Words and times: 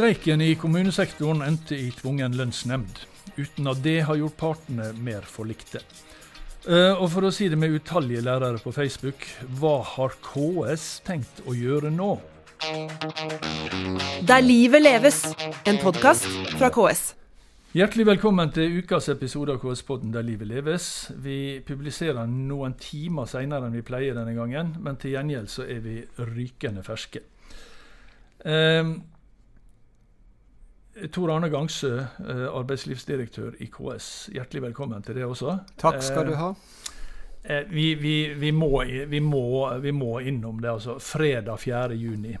Streiken 0.00 0.40
i 0.40 0.54
kommunesektoren 0.56 1.42
endte 1.44 1.76
i 1.76 1.90
tvungen 1.92 2.32
lønnsnemnd, 2.32 3.02
uten 3.36 3.66
at 3.68 3.82
det 3.84 3.98
har 4.08 4.16
gjort 4.16 4.38
partene 4.40 4.86
mer 4.96 5.26
forlikte. 5.28 5.82
Eh, 6.64 6.94
og 6.94 7.04
for 7.12 7.28
å 7.28 7.32
si 7.36 7.50
det 7.52 7.58
med 7.60 7.74
utallige 7.76 8.22
lærere 8.24 8.62
på 8.62 8.72
Facebook, 8.72 9.26
hva 9.60 9.74
har 9.84 10.16
KS 10.24 10.86
tenkt 11.04 11.42
å 11.44 11.52
gjøre 11.52 11.92
nå? 11.92 12.14
Der 14.24 14.40
livet 14.40 14.86
leves, 14.86 15.20
en 15.68 15.82
podkast 15.84 16.24
fra 16.54 16.72
KS. 16.72 17.04
Hjertelig 17.76 18.08
velkommen 18.14 18.56
til 18.56 18.80
ukas 18.80 19.12
episode 19.12 19.52
av 19.52 19.60
KS-podden 19.60 20.16
Der 20.16 20.24
livet 20.24 20.48
leves. 20.48 20.90
Vi 21.12 21.60
publiserer 21.68 22.24
noen 22.24 22.80
timer 22.80 23.28
senere 23.28 23.68
enn 23.68 23.76
vi 23.76 23.84
pleier 23.84 24.16
denne 24.16 24.32
gangen, 24.32 24.78
men 24.80 24.96
til 24.96 25.18
gjengjeld 25.18 25.52
så 25.52 25.68
er 25.68 25.84
vi 25.84 26.00
rykende 26.24 26.88
ferske. 26.88 27.26
Eh, 28.48 28.96
Tor 31.10 31.30
Arne 31.30 31.48
Gangsø, 31.48 31.98
eh, 31.98 32.46
arbeidslivsdirektør 32.50 33.54
i 33.62 33.66
KS. 33.70 34.30
Hjertelig 34.34 34.62
velkommen 34.62 35.02
til 35.02 35.14
det 35.14 35.24
også. 35.24 35.58
Takk 35.78 36.02
skal 36.02 36.26
du 36.26 36.34
ha. 36.34 36.48
Eh, 37.42 37.62
vi, 37.70 37.94
vi, 37.94 38.34
vi, 38.34 38.50
må, 38.50 38.84
vi, 39.06 39.20
må, 39.20 39.70
vi 39.78 39.92
må 39.92 40.18
innom 40.20 40.60
det. 40.60 40.70
altså 40.70 40.98
Fredag 40.98 41.60
4. 41.62 41.94
juni. 41.94 42.36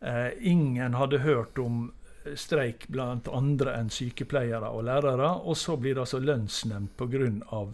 Eh, 0.00 0.30
ingen 0.40 0.94
hadde 0.94 1.22
hørt 1.22 1.58
om 1.58 1.92
streik 2.34 2.88
blant 2.90 3.28
andre 3.30 3.76
enn 3.78 3.90
sykepleiere 3.90 4.66
og 4.66 4.84
lærere. 4.90 5.30
Og 5.46 5.56
så 5.56 5.76
blir 5.78 5.94
det 5.94 6.08
altså 6.08 6.18
lønnsnemnd 6.18 6.96
pga. 6.98 7.64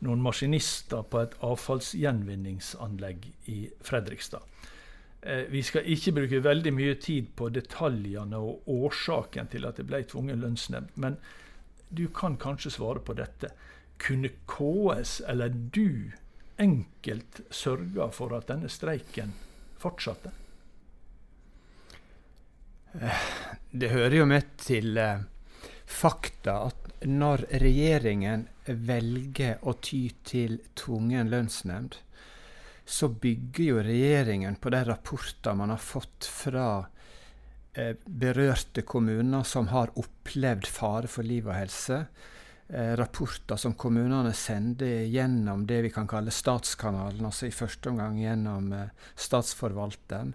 noen 0.00 0.22
maskinister 0.22 1.02
på 1.02 1.20
et 1.20 1.34
avfallsgjenvinningsanlegg 1.46 3.26
i 3.46 3.68
Fredrikstad. 3.86 4.42
Eh, 5.22 5.44
vi 5.52 5.62
skal 5.62 5.84
ikke 5.84 6.14
bruke 6.16 6.40
veldig 6.44 6.72
mye 6.72 6.96
tid 7.00 7.32
på 7.36 7.50
detaljene 7.52 8.40
og 8.40 8.68
årsaken 8.70 9.50
til 9.52 9.68
at 9.68 9.76
det 9.76 9.86
ble 9.90 10.02
tvungen 10.08 10.40
lønnsnemnd. 10.40 10.94
Men 10.96 11.18
du 11.90 12.06
kan 12.14 12.38
kanskje 12.40 12.72
svare 12.78 13.02
på 13.04 13.16
dette. 13.18 13.52
Kunne 14.00 14.32
KS 14.48 15.20
eller 15.28 15.52
du 15.52 16.12
enkelt 16.60 17.42
sørga 17.50 18.08
for 18.12 18.32
at 18.36 18.48
denne 18.48 18.70
streiken 18.72 19.34
fortsatte? 19.80 20.32
Det 23.70 23.90
hører 23.92 24.16
jo 24.16 24.26
med 24.26 24.56
til 24.58 24.96
eh, 24.98 25.20
fakta 25.86 26.56
at 26.70 27.04
når 27.06 27.44
regjeringen 27.62 28.48
velger 28.66 29.60
å 29.62 29.76
ty 29.82 30.08
til 30.26 30.58
tvungen 30.78 31.30
lønnsnemnd, 31.32 31.96
så 32.90 33.08
bygger 33.08 33.64
jo 33.64 33.82
regjeringen 33.86 34.56
på 34.58 34.72
de 34.74 34.80
rapporter 34.84 35.54
man 35.54 35.70
har 35.70 35.78
fått 35.78 36.26
fra 36.26 36.66
eh, 37.78 37.94
berørte 38.04 38.82
kommuner 38.82 39.46
som 39.46 39.70
har 39.70 39.92
opplevd 40.00 40.66
fare 40.66 41.10
for 41.10 41.26
liv 41.26 41.46
og 41.46 41.54
helse. 41.54 42.00
Eh, 42.66 42.96
rapporter 42.98 43.60
som 43.62 43.76
kommunene 43.78 44.32
sender 44.34 45.04
gjennom 45.06 45.68
det 45.70 45.80
vi 45.86 45.92
kan 45.94 46.10
kalle 46.10 46.34
statskanalen, 46.34 47.30
altså 47.30 47.46
i 47.46 47.54
første 47.54 47.92
omgang 47.92 48.18
gjennom 48.18 48.72
eh, 48.74 48.90
statsforvalteren 49.14 50.34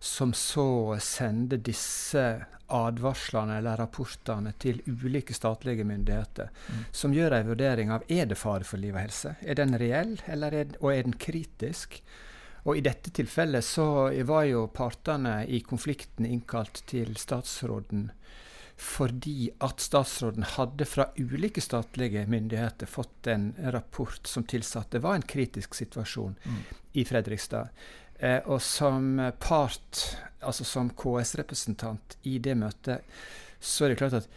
som 0.00 0.32
så 0.32 0.96
sender 1.00 1.60
disse 1.60 2.24
advarslene 2.70 3.58
eller 3.58 3.76
rapportene 3.76 4.52
til 4.58 4.80
ulike 4.86 5.34
statlige 5.34 5.84
myndigheter, 5.84 6.48
mm. 6.48 6.84
som 6.92 7.14
gjør 7.14 7.36
en 7.36 7.50
vurdering 7.50 7.92
av 7.92 8.06
er 8.08 8.30
det 8.30 8.38
fare 8.40 8.64
for 8.64 8.80
liv 8.80 8.94
og 8.94 9.02
helse. 9.02 9.34
Er 9.42 9.58
den 9.60 9.76
reell, 9.78 10.16
er 10.24 10.76
og 10.80 10.92
er 10.94 11.02
den 11.04 11.18
kritisk? 11.20 12.00
Og 12.64 12.76
I 12.76 12.84
dette 12.84 13.12
tilfellet 13.16 13.64
så 13.64 14.08
var 14.28 14.46
jo 14.48 14.66
partene 14.72 15.42
i 15.48 15.60
konflikten 15.64 16.28
innkalt 16.28 16.82
til 16.88 17.16
statsråden 17.20 18.10
fordi 18.80 19.50
at 19.60 19.82
statsråden 19.84 20.46
hadde 20.56 20.86
fra 20.88 21.10
ulike 21.20 21.60
statlige 21.60 22.22
myndigheter 22.32 22.88
fått 22.88 23.28
en 23.28 23.50
rapport 23.74 24.24
som 24.26 24.46
tilsa 24.48 24.80
at 24.80 24.94
det 24.94 25.02
var 25.04 25.18
en 25.18 25.26
kritisk 25.28 25.76
situasjon 25.76 26.38
mm. 26.40 26.62
i 26.96 27.04
Fredrikstad. 27.04 27.68
Eh, 28.20 28.40
og 28.44 28.60
som 28.62 29.16
part, 29.40 30.04
altså 30.44 30.66
som 30.68 30.92
KS-representant 30.92 32.18
i 32.28 32.38
det 32.42 32.56
møtet, 32.60 33.06
så 33.60 33.84
er 33.86 33.92
det 33.92 34.00
klart 34.00 34.18
at 34.20 34.28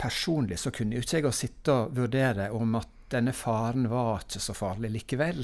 personlig 0.00 0.58
så 0.60 0.72
kunne 0.74 0.96
jo 0.96 1.04
ikke 1.04 1.22
jeg 1.22 1.36
sitte 1.36 1.74
og 1.74 1.96
vurdere 1.96 2.50
om 2.56 2.76
at 2.80 2.90
denne 3.12 3.34
faren 3.36 3.88
var 3.92 4.22
ikke 4.24 4.40
så 4.40 4.54
farlig 4.56 4.90
likevel. 4.94 5.42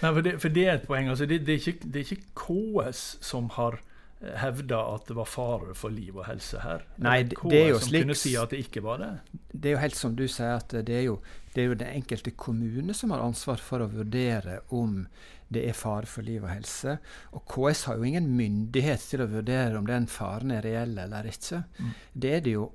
Nei, 0.00 0.10
for 0.10 0.24
det, 0.24 0.34
for 0.40 0.56
det 0.56 0.66
er 0.66 0.78
et 0.78 0.86
poeng. 0.88 1.10
Altså, 1.12 1.28
det, 1.28 1.42
det, 1.46 1.56
er 1.56 1.72
ikke, 1.72 1.90
det, 1.92 2.00
er 2.00 2.12
ikke, 2.14 2.30
KS 2.40 3.02
som 3.24 3.50
har 3.56 3.80
hevda 4.20 4.78
at 4.94 5.06
det 5.08 5.16
var 5.16 5.28
fare 5.28 5.74
for 5.78 5.92
liv 5.92 6.18
og 6.18 6.26
helse 6.28 6.60
her. 6.60 6.84
Nei, 7.00 7.22
det, 7.28 7.38
det 7.48 7.60
er 7.60 7.68
jo 7.72 7.80
som 7.80 7.88
slik, 7.88 8.04
kunne 8.04 8.16
si 8.20 8.32
at 8.36 8.52
det 8.52 8.62
ikke 8.66 8.82
var 8.84 9.00
det. 9.00 9.10
Det 9.52 9.70
er 9.70 9.76
jo 9.76 9.82
helt 9.84 9.96
som 9.96 10.16
du 10.16 10.26
sier, 10.28 10.58
at 10.60 10.74
det 10.86 10.96
er 10.98 11.06
jo, 11.06 11.18
det 11.54 11.62
er 11.62 11.70
jo 11.70 11.78
den 11.80 11.94
enkelte 12.02 12.34
kommune 12.36 12.96
som 12.96 13.14
har 13.14 13.24
ansvar 13.24 13.62
for 13.64 13.84
å 13.84 13.88
vurdere 13.92 14.60
om 14.76 15.06
det 15.50 15.64
er 15.66 15.74
fare 15.74 16.06
for 16.06 16.26
liv 16.26 16.44
og 16.44 16.52
helse. 16.52 16.98
Og 17.34 17.42
KS 17.50 17.86
har 17.88 17.98
jo 17.98 18.10
ingen 18.10 18.28
myndighet 18.36 19.02
til 19.02 19.24
å 19.24 19.30
vurdere 19.30 19.80
om 19.80 19.88
den 19.88 20.06
faren 20.10 20.52
er 20.54 20.62
reell 20.68 20.92
eller 21.00 21.26
ikke. 21.26 21.64
Mm. 21.80 21.96
Det 22.12 22.34
er 22.36 22.44
det 22.44 22.54
jo 22.54 22.68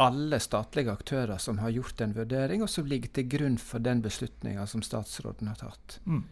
alle 0.00 0.38
statlige 0.40 0.92
aktører 0.92 1.40
som 1.40 1.58
har 1.58 1.72
gjort 1.72 2.00
en 2.04 2.14
vurdering, 2.16 2.62
og 2.62 2.70
som 2.70 2.88
ligger 2.88 3.12
til 3.16 3.28
grunn 3.32 3.58
for 3.60 3.84
den 3.84 4.02
beslutninga 4.04 4.66
som 4.68 4.84
statsråden 4.84 5.48
har 5.48 5.60
tatt. 5.60 5.98
Mm. 6.04 6.24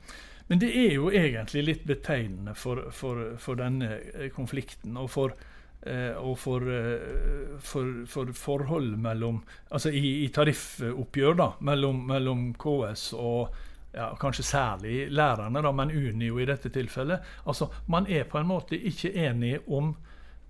Men 0.46 0.60
det 0.60 0.70
er 0.76 0.94
jo 0.98 1.10
egentlig 1.10 1.64
litt 1.64 1.84
betegnende 1.88 2.54
for, 2.58 2.90
for, 2.92 3.34
for 3.40 3.60
denne 3.60 3.98
eh, 4.12 4.30
konflikten. 4.34 4.96
og 5.00 5.10
for 5.10 5.36
Uh, 5.84 6.16
og 6.16 6.38
for, 6.40 6.64
uh, 6.64 7.58
for, 7.60 7.88
for, 8.08 8.30
forhold 8.32 8.94
mellom 8.96 9.42
Altså 9.68 9.90
i, 9.92 10.22
i 10.24 10.30
tariffoppgjør 10.32 11.34
da, 11.36 11.48
mellom, 11.60 11.98
mellom 12.08 12.46
KS 12.56 13.02
og 13.20 13.52
ja, 13.94 14.10
kanskje 14.20 14.44
særlig 14.44 15.10
lærerne, 15.12 15.62
da, 15.62 15.72
men 15.72 15.92
Unio 15.94 16.38
i 16.40 16.48
dette 16.48 16.70
tilfellet. 16.74 17.22
Altså, 17.46 17.68
Man 17.86 18.06
er 18.10 18.24
på 18.24 18.38
en 18.38 18.48
måte 18.48 18.78
ikke 18.78 19.12
enig 19.26 19.58
om, 19.68 19.94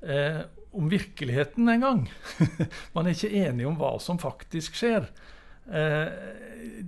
eh, 0.03 0.41
om 0.73 0.91
virkeligheten 0.91 1.69
engang. 1.69 2.09
man 2.95 3.07
er 3.07 3.15
ikke 3.15 3.45
enig 3.49 3.67
om 3.67 3.77
hva 3.77 3.97
som 4.01 4.19
faktisk 4.19 4.79
skjer. 4.81 5.11
Eh, 5.67 6.09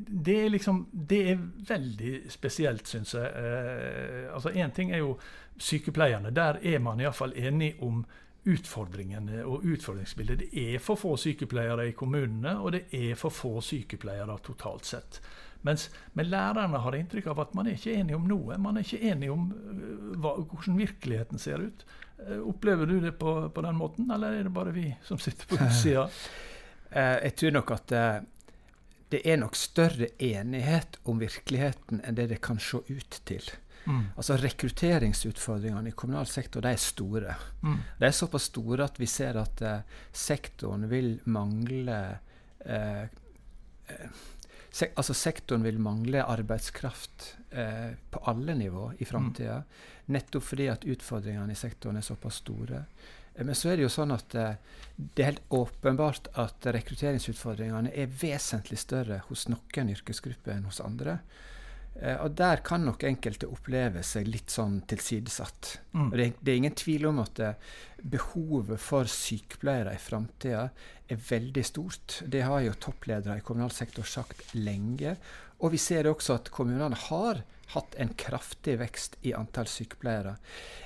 det, 0.08 0.44
er 0.44 0.48
liksom, 0.48 0.86
det 0.92 1.30
er 1.30 1.40
veldig 1.68 2.20
spesielt, 2.32 2.88
syns 2.88 3.14
jeg. 3.14 3.24
Eh, 3.24 4.34
altså 4.34 4.52
Én 4.52 4.72
ting 4.74 4.92
er 4.92 5.02
jo 5.04 5.16
sykepleierne. 5.56 6.30
Der 6.30 6.60
er 6.62 6.78
man 6.78 7.00
iallfall 7.00 7.32
enig 7.36 7.76
om 7.80 8.04
utfordringene 8.46 9.42
og 9.44 9.64
utfordringsbildet. 9.66 10.38
Det 10.44 10.66
er 10.74 10.78
for 10.82 11.00
få 11.00 11.16
sykepleiere 11.18 11.88
i 11.88 11.96
kommunene, 11.96 12.58
og 12.60 12.76
det 12.76 12.84
er 12.94 13.16
for 13.18 13.34
få 13.34 13.60
sykepleiere 13.64 14.38
totalt 14.44 14.86
sett. 14.86 15.20
Mens 15.66 15.88
med 16.14 16.28
lærerne 16.30 16.78
har 16.78 16.94
inntrykk 16.94 17.32
av 17.32 17.40
at 17.42 17.54
man 17.58 17.66
er 17.66 17.74
ikke 17.74 17.96
enig 17.96 18.14
om 18.14 18.28
noe. 18.28 18.58
Man 18.62 18.76
er 18.76 18.84
ikke 18.86 19.02
enig 19.10 19.32
om 19.32 19.48
uh, 19.50 20.12
hva, 20.20 20.36
hvordan 20.44 20.76
virkeligheten 20.78 21.42
ser 21.42 21.64
ut. 21.64 21.86
Opplever 22.46 22.86
du 22.86 23.00
det 23.00 23.16
på, 23.18 23.32
på, 23.50 23.64
den 23.64 23.76
måten, 23.76 24.06
eller 24.10 24.32
er 24.32 24.46
det 24.46 24.52
bare 24.54 24.70
vi 24.72 24.86
som 25.04 25.18
sitter 25.20 25.48
på 25.50 25.58
utsida? 25.58 26.06
Jeg 26.96 27.34
tror 27.36 27.52
nok 27.58 27.70
at 27.74 27.92
det 29.12 29.22
er 29.28 29.38
nok 29.38 29.56
større 29.58 30.08
enighet 30.22 30.98
om 31.06 31.20
virkeligheten 31.22 32.02
enn 32.02 32.18
det 32.18 32.28
det 32.32 32.40
kan 32.42 32.58
se 32.62 32.82
ut 32.88 33.20
til. 33.28 33.44
Mm. 33.86 34.02
Altså 34.18 34.36
Rekrutteringsutfordringene 34.42 35.92
i 35.92 35.94
kommunal 35.94 36.26
sektor 36.26 36.64
de 36.64 36.72
er 36.74 36.82
store. 36.82 37.36
Mm. 37.62 37.76
De 38.00 38.08
er 38.08 38.16
såpass 38.16 38.48
store 38.50 38.88
at 38.88 38.98
vi 38.98 39.06
ser 39.10 39.38
at 39.38 39.62
sektoren 40.10 40.88
vil 40.90 41.20
mangle 41.30 42.00
eh, 42.66 43.04
sek 44.76 44.96
altså 44.98 45.14
sektoren 45.16 45.64
vil 45.64 45.78
mangle 45.80 46.24
arbeidskraft 46.26 47.30
eh, 47.50 47.92
på 48.10 48.22
alle 48.30 48.56
nivå 48.58 48.90
i 48.98 49.08
framtida. 49.08 49.60
Mm. 49.62 49.84
Nettopp 50.16 50.44
fordi 50.44 50.66
at 50.72 50.84
utfordringene 50.84 51.54
i 51.54 51.58
sektoren 51.58 52.00
er 52.00 52.06
såpass 52.06 52.42
store. 52.42 52.82
Eh, 53.36 53.44
men 53.44 53.54
så 53.54 53.72
er 53.72 53.78
det 53.78 53.86
jo 53.86 53.92
sånn 53.92 54.14
at 54.16 54.34
eh, 54.34 54.56
det 54.96 55.22
er 55.22 55.32
helt 55.34 55.52
åpenbart 55.52 56.32
at 56.40 56.70
rekrutteringsutfordringene 56.76 57.92
er 57.92 58.12
vesentlig 58.22 58.80
større 58.80 59.20
hos 59.28 59.46
noen 59.52 59.92
yrkesgrupper 59.92 60.56
enn 60.56 60.68
hos 60.70 60.80
andre. 60.84 61.20
Eh, 62.00 62.16
og 62.20 62.34
der 62.36 62.60
kan 62.64 62.84
nok 62.84 63.06
enkelte 63.08 63.48
oppleve 63.48 64.02
seg 64.04 64.28
litt 64.28 64.52
sånn 64.52 64.82
tilsidesatt. 64.88 65.76
Mm. 65.96 66.10
Det, 66.12 66.28
det, 66.40 66.52
er 66.52 66.60
ingen 66.60 66.76
tvil 66.76 67.08
om 67.10 67.22
at 67.22 67.40
eh, 67.40 67.72
behovet 68.02 68.82
for 68.82 69.08
sykepleiere 69.10 69.96
i 69.96 70.02
framtida 70.02 70.68
er 71.06 71.26
veldig 71.30 71.64
stort. 71.64 72.20
Det 72.26 72.44
har 72.44 72.64
jo 72.66 72.76
toppledere 72.82 73.38
i 73.40 73.44
kommunal 73.46 73.72
sektor 73.74 74.08
sagt 74.08 74.54
lenge. 74.58 75.16
Og 75.64 75.72
vi 75.72 75.80
ser 75.80 76.08
også 76.10 76.36
at 76.36 76.52
kommunene 76.52 76.98
har 77.08 77.44
hatt 77.72 77.96
en 77.98 78.12
kraftig 78.18 78.76
vekst 78.82 79.16
i 79.26 79.32
antall 79.34 79.68
sykepleiere. 79.70 80.36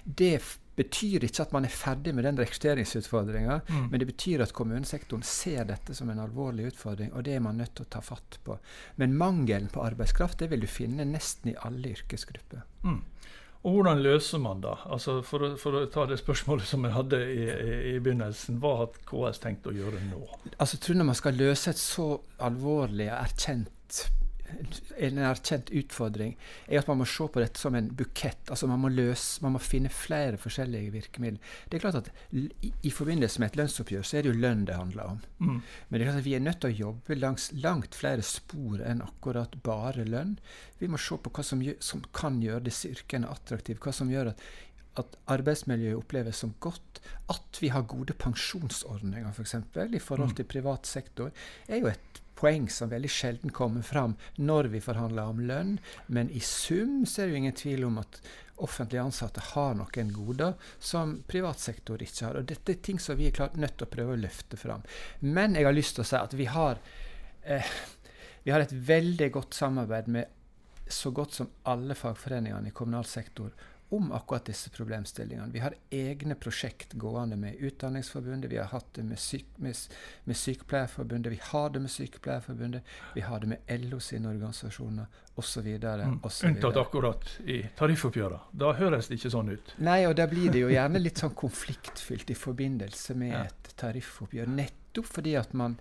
Det 0.04 0.36
betyr 0.80 1.26
ikke 1.26 1.44
at 1.46 1.54
man 1.54 1.68
er 1.68 1.74
ferdig 1.74 2.14
med 2.16 2.26
den 2.26 2.40
rekrutteringsutfordringa, 2.40 3.60
mm. 3.68 3.86
men 3.92 4.02
det 4.02 4.08
betyr 4.10 4.44
at 4.44 4.54
kommunesektoren 4.56 5.24
ser 5.26 5.68
dette 5.68 5.96
som 5.96 6.10
en 6.10 6.22
alvorlig 6.22 6.70
utfordring, 6.72 7.12
og 7.14 7.24
det 7.26 7.36
er 7.36 7.44
man 7.44 7.60
nødt 7.60 7.76
til 7.78 7.86
å 7.86 7.92
ta 7.96 8.02
fatt 8.04 8.40
på. 8.46 8.56
Men 9.00 9.16
mangelen 9.20 9.70
på 9.72 9.84
arbeidskraft 9.84 10.40
det 10.40 10.50
vil 10.52 10.64
du 10.64 10.70
finne 10.70 11.06
nesten 11.08 11.52
i 11.52 11.58
alle 11.60 11.94
yrkesgrupper. 11.94 12.64
Mm. 12.86 13.00
Og 13.60 13.74
hvordan 13.76 14.00
løser 14.00 14.40
man 14.40 14.62
da? 14.64 14.78
Altså 14.88 15.18
for, 15.26 15.44
for 15.60 15.76
å 15.76 15.82
ta 15.92 16.06
det 16.08 16.16
spørsmålet 16.22 16.64
som 16.68 16.86
jeg 16.86 16.94
hadde 16.94 17.18
i, 17.28 17.42
i, 17.44 17.74
i, 17.90 17.98
begynnelsen, 18.00 18.56
hva 18.62 18.72
har 18.78 18.94
KS 19.10 19.42
tenkt 19.42 19.68
å 19.68 19.74
gjøre 19.76 20.00
nå? 20.06 20.22
Altså, 20.56 20.78
jeg 20.78 20.86
tror 20.86 21.00
Når 21.00 21.08
man 21.10 21.18
skal 21.18 21.36
løse 21.36 21.74
et 21.74 21.82
så 21.82 22.06
alvorlig 22.40 23.10
og 23.10 23.18
erkjent 23.18 24.06
en 25.00 25.20
erkjent 25.30 25.70
utfordring 25.80 26.36
er 26.66 26.80
at 26.80 26.88
man 26.90 27.00
må 27.00 27.06
se 27.08 27.26
på 27.32 27.42
dette 27.42 27.60
som 27.60 27.76
en 27.78 27.90
bukett. 27.96 28.50
altså 28.50 28.68
Man 28.70 28.82
må 28.84 28.90
løse, 28.92 29.42
man 29.44 29.56
må 29.56 29.62
finne 29.62 29.92
flere 29.92 30.40
forskjellige 30.40 30.94
virkemidler. 30.94 31.52
Det 31.68 31.78
er 31.78 31.84
klart 31.84 32.00
at 32.02 32.10
i, 32.32 32.72
i 32.82 32.94
forbindelse 32.94 33.42
med 33.42 33.50
et 33.50 33.60
lønnsoppgjør 33.60 34.06
så 34.06 34.18
er 34.18 34.26
det 34.26 34.32
jo 34.32 34.40
lønn 34.40 34.64
det 34.68 34.78
handler 34.78 35.14
om. 35.14 35.20
Mm. 35.38 35.60
Men 35.60 35.96
det 35.96 36.00
er 36.00 36.10
klart 36.10 36.22
at 36.22 36.28
vi 36.28 36.36
er 36.38 36.46
nødt 36.46 36.62
til 36.64 36.72
å 36.72 36.80
jobbe 36.86 37.20
langs 37.20 37.50
langt 37.60 37.98
flere 37.98 38.26
spor 38.26 38.82
enn 38.86 39.04
akkurat 39.04 39.60
bare 39.66 40.06
lønn. 40.08 40.38
Vi 40.80 40.88
må 40.88 41.00
se 41.00 41.18
på 41.20 41.32
hva 41.34 41.44
som, 41.46 41.62
gjør, 41.64 41.78
som 41.84 42.02
kan 42.16 42.40
gjøre 42.42 42.66
disse 42.70 42.90
yrkene 42.90 43.30
attraktive. 43.30 43.82
Hva 43.82 43.94
som 43.96 44.12
gjør 44.12 44.34
at 44.34 44.50
at 44.98 45.16
arbeidsmiljøet 45.30 45.98
oppleves 45.98 46.42
som 46.42 46.54
godt. 46.62 47.00
At 47.30 47.60
vi 47.62 47.70
har 47.72 47.86
gode 47.88 48.16
pensjonsordninger, 48.18 49.30
f.eks. 49.30 49.56
For 49.72 49.94
i 49.94 50.02
forhold 50.02 50.32
mm. 50.34 50.36
til 50.40 50.48
privat 50.50 50.90
sektor, 50.90 51.30
er 51.68 51.82
jo 51.82 51.90
et 51.92 52.20
poeng 52.40 52.68
som 52.72 52.90
veldig 52.90 53.10
sjelden 53.12 53.52
kommer 53.54 53.84
fram 53.86 54.16
når 54.40 54.70
vi 54.72 54.82
forhandler 54.84 55.32
om 55.32 55.42
lønn. 55.44 55.74
Men 56.08 56.30
i 56.32 56.40
sum 56.44 57.04
så 57.04 57.22
er 57.22 57.28
det 57.28 57.34
jo 57.34 57.42
ingen 57.42 57.58
tvil 57.60 57.84
om 57.88 58.00
at 58.02 58.20
offentlig 58.60 59.00
ansatte 59.00 59.42
har 59.52 59.76
noen 59.78 60.12
goder 60.12 60.56
som 60.78 61.18
privat 61.28 61.60
sektor 61.60 62.02
ikke 62.02 62.26
har. 62.26 62.40
Og 62.40 62.48
dette 62.50 62.74
er 62.74 62.82
ting 62.84 63.00
som 63.00 63.18
vi 63.18 63.30
er 63.30 63.36
klart 63.36 63.56
nødt 63.60 63.78
til 63.78 63.88
å 63.88 63.94
prøve 63.94 64.16
å 64.16 64.20
løfte 64.20 64.60
fram. 64.60 64.84
Men 65.20 65.56
jeg 65.56 65.68
har 65.68 65.76
lyst 65.76 65.96
til 65.96 66.04
å 66.04 66.10
si 66.10 66.18
at 66.20 66.36
vi 66.36 66.48
har, 66.50 66.80
eh, 67.44 67.72
vi 68.44 68.52
har 68.52 68.60
et 68.60 68.72
veldig 68.72 69.30
godt 69.32 69.54
samarbeid 69.54 70.08
med 70.08 70.36
så 70.90 71.12
godt 71.14 71.34
som 71.34 71.50
alle 71.70 71.94
fagforeningene 71.94 72.68
i 72.68 72.74
kommunal 72.74 73.06
sektor 73.06 73.52
om 73.92 74.12
akkurat 74.12 74.44
disse 74.44 74.70
problemstillingene. 74.70 75.52
Vi 75.52 75.58
har 75.58 75.74
egne 75.90 76.34
prosjekt 76.34 76.92
gående 76.92 77.36
med 77.36 77.54
Utdanningsforbundet, 77.54 78.50
vi 78.50 78.58
har 78.58 78.64
hatt 78.70 78.94
det 78.94 79.02
med, 79.02 79.18
syk, 79.18 79.46
med, 79.56 79.76
med 80.24 80.36
Sykepleierforbundet, 80.36 81.32
vi 81.32 81.40
har 81.42 81.70
det 81.70 81.80
med 81.80 81.90
Sykepleierforbundet, 81.90 82.82
vi 83.14 83.20
har 83.20 83.40
det 83.40 83.46
med 83.46 83.58
LO 83.90 83.98
sine 84.00 84.28
organisasjoner 84.28 85.06
osv. 85.34 85.66
Mm, 85.66 86.20
unntatt 86.44 86.76
akkurat 86.76 87.40
i 87.44 87.62
tariffoppgjørene. 87.78 88.40
Da 88.52 88.72
høres 88.78 89.10
det 89.10 89.18
ikke 89.18 89.34
sånn 89.34 89.50
ut. 89.56 89.74
Nei, 89.82 90.04
og 90.06 90.14
da 90.22 90.28
blir 90.30 90.54
det 90.54 90.62
jo 90.62 90.70
gjerne 90.76 91.02
litt 91.02 91.18
sånn 91.24 91.34
konfliktfylt 91.34 92.30
i 92.30 92.38
forbindelse 92.38 93.18
med 93.18 93.34
ja. 93.34 93.44
et 93.50 93.74
tariffoppgjør. 93.82 94.54
Nettopp 94.54 95.10
fordi 95.18 95.34
at 95.40 95.52
man 95.58 95.80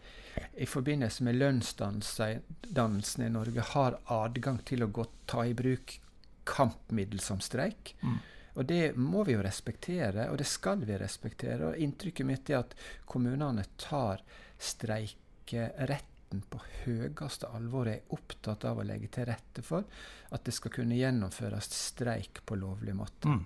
i 0.57 0.65
forbindelse 0.69 1.29
med 1.29 1.37
lønnsdannelsen 1.37 3.25
i 3.25 3.33
Norge 3.37 3.71
har 3.75 4.01
adgang 4.17 4.61
til 4.65 4.85
å 4.85 4.93
gå, 4.93 5.05
ta 5.29 5.45
i 5.45 5.53
bruk 5.53 5.99
kampmiddel 6.49 7.21
som 7.23 7.41
streik. 7.43 7.93
Mm. 8.01 8.19
Og 8.59 8.65
det 8.67 8.83
må 8.97 9.23
vi 9.23 9.37
jo 9.37 9.43
respektere, 9.45 10.27
og 10.31 10.39
det 10.41 10.47
skal 10.49 10.81
vi 10.83 10.97
respektere. 10.99 11.69
Og 11.69 11.77
inntrykket 11.79 12.27
mitt 12.27 12.49
er 12.49 12.63
at 12.63 12.75
kommunene 13.07 13.63
tar 13.79 14.23
streikeretten 16.29 16.41
på 16.49 16.59
høyeste 16.85 17.47
alvor 17.47 17.87
er 17.87 18.01
opptatt 18.09 18.65
av 18.65 18.79
å 18.79 18.83
legge 18.83 19.09
til 19.09 19.25
rette 19.25 19.61
for 19.61 19.83
at 20.31 20.45
det 20.45 20.53
skal 20.53 20.71
kunne 20.71 20.95
gjennomføres 20.95 21.69
streik 21.73 22.45
på 22.45 22.55
lovlig 22.55 22.93
måte. 22.93 23.27
Mm. 23.27 23.45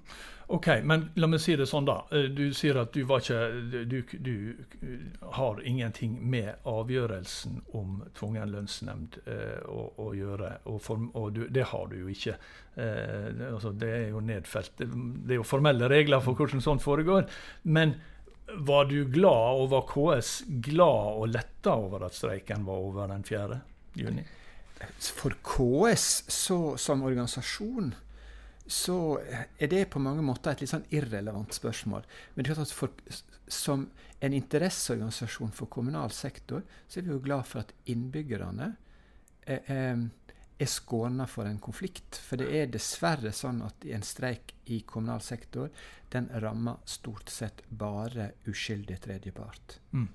Ok, 0.54 0.68
men 0.84 1.12
la 1.16 1.28
meg 1.28 1.40
si 1.40 1.56
det 1.56 1.66
sånn, 1.66 1.86
da. 1.86 2.06
Eh, 2.12 2.28
du 2.30 2.52
sier 2.54 2.76
at 2.78 2.92
du, 2.94 3.02
ikke, 3.08 3.86
du, 3.88 4.04
du 4.20 5.10
har 5.32 5.62
ingenting 5.64 6.20
med 6.20 6.60
avgjørelsen 6.68 7.62
om 7.74 8.04
tvungen 8.14 8.52
lønnsnemnd 8.52 9.22
eh, 9.26 9.64
å, 9.66 9.94
å, 9.98 10.14
gjøre. 10.14 10.58
Og, 10.68 10.82
for, 10.84 11.00
og 11.16 11.32
du, 11.34 11.46
det 11.48 11.64
har 11.72 11.88
du 11.88 12.02
jo 12.02 12.12
ikke. 12.12 12.36
Eh, 12.76 13.32
altså, 13.54 13.72
det 13.72 13.94
er 13.96 14.10
jo 14.12 14.20
nedfelt. 14.20 14.76
Det 14.84 15.38
er 15.38 15.40
jo 15.40 15.48
formelle 15.48 15.88
regler 15.88 16.24
for 16.24 16.36
hvordan 16.36 16.62
sånt 16.62 16.84
foregår. 16.84 17.30
Men 17.64 17.96
var 18.48 18.86
du 18.86 19.04
glad, 19.12 19.60
og 19.62 19.70
var 19.72 19.86
KS 19.90 20.32
glad 20.64 21.20
og 21.20 21.28
letta 21.32 21.76
over 21.80 22.08
at 22.08 22.16
streiken 22.18 22.66
var 22.68 22.88
over 22.88 23.12
den 23.12 23.24
4. 23.24 23.60
juni? 24.00 24.24
For 25.00 25.36
KS 25.48 26.08
så, 26.28 26.58
som 26.78 27.06
organisasjon 27.08 27.94
så 28.68 29.20
er 29.60 29.68
det 29.68 29.90
på 29.92 30.00
mange 30.00 30.24
måter 30.24 30.54
et 30.54 30.64
litt 30.64 30.72
sånn 30.72 30.86
irrelevant 30.96 31.52
spørsmål. 31.56 32.06
Men 32.36 32.48
at 32.52 32.72
for, 32.72 32.94
som 33.52 33.90
en 34.24 34.36
interesseorganisasjon 34.36 35.52
for 35.56 35.72
kommunal 35.72 36.14
sektor, 36.16 36.64
så 36.88 37.00
er 37.00 37.08
vi 37.08 37.12
jo 37.12 37.24
glad 37.24 37.48
for 37.50 37.64
at 37.64 37.74
innbyggerne 37.92 38.70
eh, 39.46 39.68
er, 39.68 40.06
er 40.58 40.70
skåna 40.70 41.28
for 41.28 41.48
en 41.50 41.60
konflikt. 41.60 42.18
For 42.22 42.40
det 42.40 42.50
er 42.56 42.72
dessverre 42.72 43.34
sånn 43.36 43.62
at 43.66 43.86
en 43.86 44.06
streik 44.06 44.54
i 44.72 44.82
kommunal 44.88 45.22
sektor, 45.22 45.70
den 46.14 46.30
rammer 46.44 46.84
stort 46.86 47.30
sett 47.34 47.64
bare 47.70 48.32
uskyldig 48.50 49.00
tredjepart. 49.04 49.80
Mm. 49.92 50.08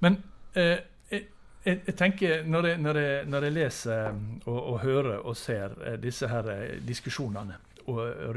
Men 0.00 0.20
eh, 0.54 0.78
jeg, 1.10 1.26
jeg, 1.64 1.96
tenker, 1.98 2.44
når 2.46 2.68
jeg, 2.70 2.82
når, 2.84 3.00
jeg, 3.00 3.24
når 3.28 3.46
jeg, 3.46 3.56
leser 3.56 4.12
og, 4.44 4.60
og, 4.60 4.76
hører 4.84 5.18
og 5.18 5.36
ser 5.36 5.74
eh, 5.84 5.98
disse 6.00 6.30
her 6.30 6.52
diskusjonene 6.86 6.86
diskusjonene 6.86 7.58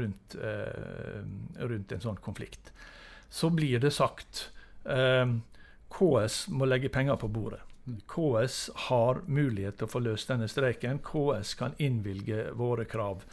rundt, 0.00 0.34
eh, 0.34 1.20
rundt, 1.62 1.92
en 1.92 2.02
sånn 2.02 2.18
konflikt, 2.24 2.72
så 3.30 3.52
blir 3.54 3.78
det 3.78 3.92
sagt 3.94 4.48
KS 4.84 6.36
må 6.52 6.66
legge 6.66 6.90
penger 6.92 7.16
på 7.20 7.28
bordet. 7.32 7.60
KS 7.84 8.70
har 8.88 9.20
mulighet 9.26 9.78
til 9.78 9.88
å 9.88 9.92
få 9.92 10.00
løst 10.04 10.30
denne 10.32 10.48
streiken. 10.48 11.02
KS 11.04 11.54
kan 11.60 11.74
innvilge 11.82 12.50
våre 12.56 12.86
krav. 12.88 13.24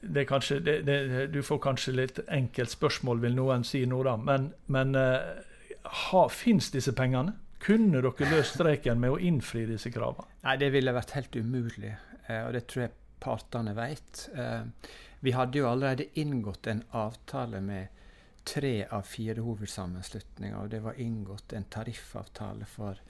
Det 0.00 0.24
kanskje, 0.28 0.58
det, 0.60 0.80
det, 0.88 1.26
du 1.32 1.40
får 1.42 1.60
kanskje 1.64 1.94
litt 1.94 2.18
enkelt 2.28 2.72
spørsmål, 2.74 3.22
vil 3.22 3.38
noen 3.38 3.64
si 3.64 3.84
nå, 3.88 4.02
da. 4.04 4.16
Men, 4.20 4.50
men 4.66 4.98
uh, 4.98 6.26
fins 6.32 6.70
disse 6.74 6.92
pengene? 6.96 7.38
Kunne 7.64 8.02
dere 8.04 8.28
løst 8.28 8.58
streiken 8.58 9.00
med 9.00 9.14
å 9.14 9.20
innfri 9.20 9.64
disse 9.68 9.92
kravene? 9.92 10.28
Nei, 10.44 10.58
det 10.60 10.68
ville 10.74 10.92
vært 10.92 11.14
helt 11.16 11.36
umulig, 11.38 11.94
eh, 12.26 12.42
og 12.44 12.52
det 12.52 12.66
tror 12.68 12.82
jeg 12.84 12.96
partene 13.24 13.72
vet. 13.76 14.26
Eh, 14.36 14.90
vi 15.24 15.32
hadde 15.32 15.62
jo 15.62 15.70
allerede 15.70 16.10
inngått 16.20 16.68
en 16.68 16.82
avtale 16.92 17.62
med 17.64 18.03
tre 18.44 18.86
av 18.92 19.06
fire 19.08 19.42
hovedsammenslutninger, 19.44 20.56
og 20.58 20.70
det 20.72 20.82
var 20.84 21.00
inngått 21.00 21.52
en 21.56 21.66
tariffavtale 21.72 22.68
for 22.68 23.00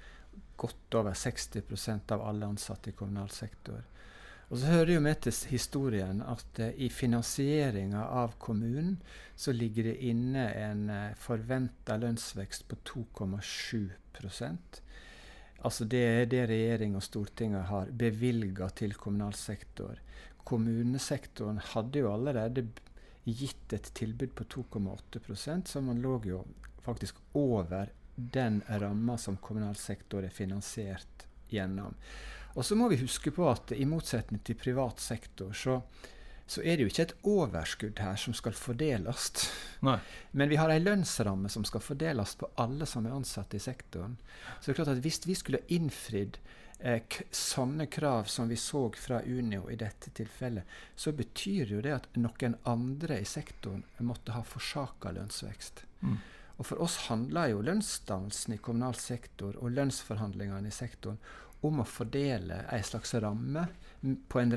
godt 0.57 0.95
over 0.95 1.17
60% 1.19 2.15
av 2.15 2.23
alle 2.23 2.47
ansatte 2.47 2.91
i 2.91 2.97
kommunal 2.97 3.31
sektor. 3.31 3.83
Og 4.53 4.61
så 4.61 4.71
hører 4.71 4.93
jo 4.95 5.03
med 5.03 5.23
til 5.25 5.37
historien 5.51 6.21
at 6.23 6.61
uh, 6.61 6.69
i 6.77 6.91
finansieringa 6.93 8.05
av 8.13 8.37
kommunen 8.39 8.99
så 9.35 9.55
ligger 9.57 9.89
det 9.89 9.97
inne 10.11 10.45
en 10.61 10.85
uh, 10.93 11.15
forventa 11.19 11.97
lønnsvekst 11.99 12.69
på 12.69 12.79
2,7 12.93 13.89
Altså 15.65 15.87
det 15.89 16.03
er 16.05 16.27
det 16.31 16.43
regjering 16.51 16.95
og 16.95 17.03
Stortinget 17.03 17.67
har 17.71 17.91
bevilga 17.91 18.69
til 18.77 18.95
kommunal 19.01 19.35
sektor. 19.35 19.97
Kommunesektoren 20.45 21.59
hadde 21.73 22.05
jo 22.05 22.13
allerede 22.13 22.67
gitt 23.25 23.73
et 23.73 23.91
tilbud 23.95 24.35
på 24.37 24.45
2,8% 24.45 25.71
så 25.71 25.81
man 25.81 26.03
lå 26.05 26.19
jo 26.29 26.45
faktisk 26.85 27.17
over 27.33 27.93
den 28.15 28.63
ramma 28.69 29.19
som 29.19 29.37
kommunal 29.37 29.77
sektor 29.77 30.25
er 30.25 30.35
finansiert 30.35 31.27
gjennom. 31.49 31.95
Og 32.55 32.65
så 32.65 32.77
må 32.79 32.89
vi 32.89 33.01
huske 33.01 33.33
på 33.35 33.47
at 33.51 33.73
i 33.75 33.87
motsetning 33.89 34.43
til 34.47 34.59
privat 34.59 35.01
sektor, 35.03 35.51
så, 35.53 35.81
så 36.47 36.63
er 36.63 36.77
det 36.77 36.85
jo 36.85 36.93
ikke 36.93 37.07
et 37.09 37.17
overskudd 37.27 38.03
her 38.05 38.21
som 38.21 38.37
skal 38.37 38.55
fordeles. 38.55 39.33
Nei. 39.87 39.97
Men 40.31 40.53
vi 40.53 40.61
har 40.61 40.71
ei 40.71 40.83
lønnsramme 40.83 41.51
som 41.51 41.67
skal 41.67 41.83
fordeles 41.83 42.37
på 42.39 42.53
alle 42.63 42.87
som 42.87 43.09
er 43.09 43.17
ansatte 43.17 43.59
i 43.59 43.65
sektoren. 43.65 44.15
Så 44.61 44.69
det 44.69 44.75
er 44.75 44.83
klart 44.83 44.95
at 44.95 45.03
hvis 45.03 45.25
vi 45.27 45.39
skulle 45.39 45.65
innfridd 45.75 46.39
sånne 47.31 47.87
krav 47.87 48.25
som 48.25 48.49
vi 48.49 48.57
så 48.57 48.91
fra 48.93 49.23
Unio 49.23 49.71
i 49.71 49.77
dette 49.77 50.11
tilfellet, 50.11 50.65
så 50.97 51.13
betyr 51.13 51.73
jo 51.77 51.81
det 51.81 51.95
at 51.95 52.09
noen 52.21 52.57
andre 52.69 53.21
i 53.23 53.29
sektoren 53.29 53.85
måtte 54.05 54.35
ha 54.37 54.43
forsaka 54.45 55.15
lønnsvekst. 55.17 55.85
Mm. 56.03 56.19
Og 56.57 56.67
for 56.67 56.83
oss 56.85 56.97
handler 57.09 57.51
jo 57.51 57.63
lønnsdannelsen 57.67 58.55
i 58.55 58.61
kommunal 58.63 58.95
sektor 58.95 59.57
og 59.59 59.73
lønnsforhandlingene 59.75 60.71
i 60.71 60.75
sektoren 60.75 61.19
om 61.65 61.81
å 61.81 61.89
fordele 61.89 62.61
en 62.69 62.85
slags 62.85 63.15
ramme 63.25 63.65
på 64.29 64.41
en, 64.41 64.53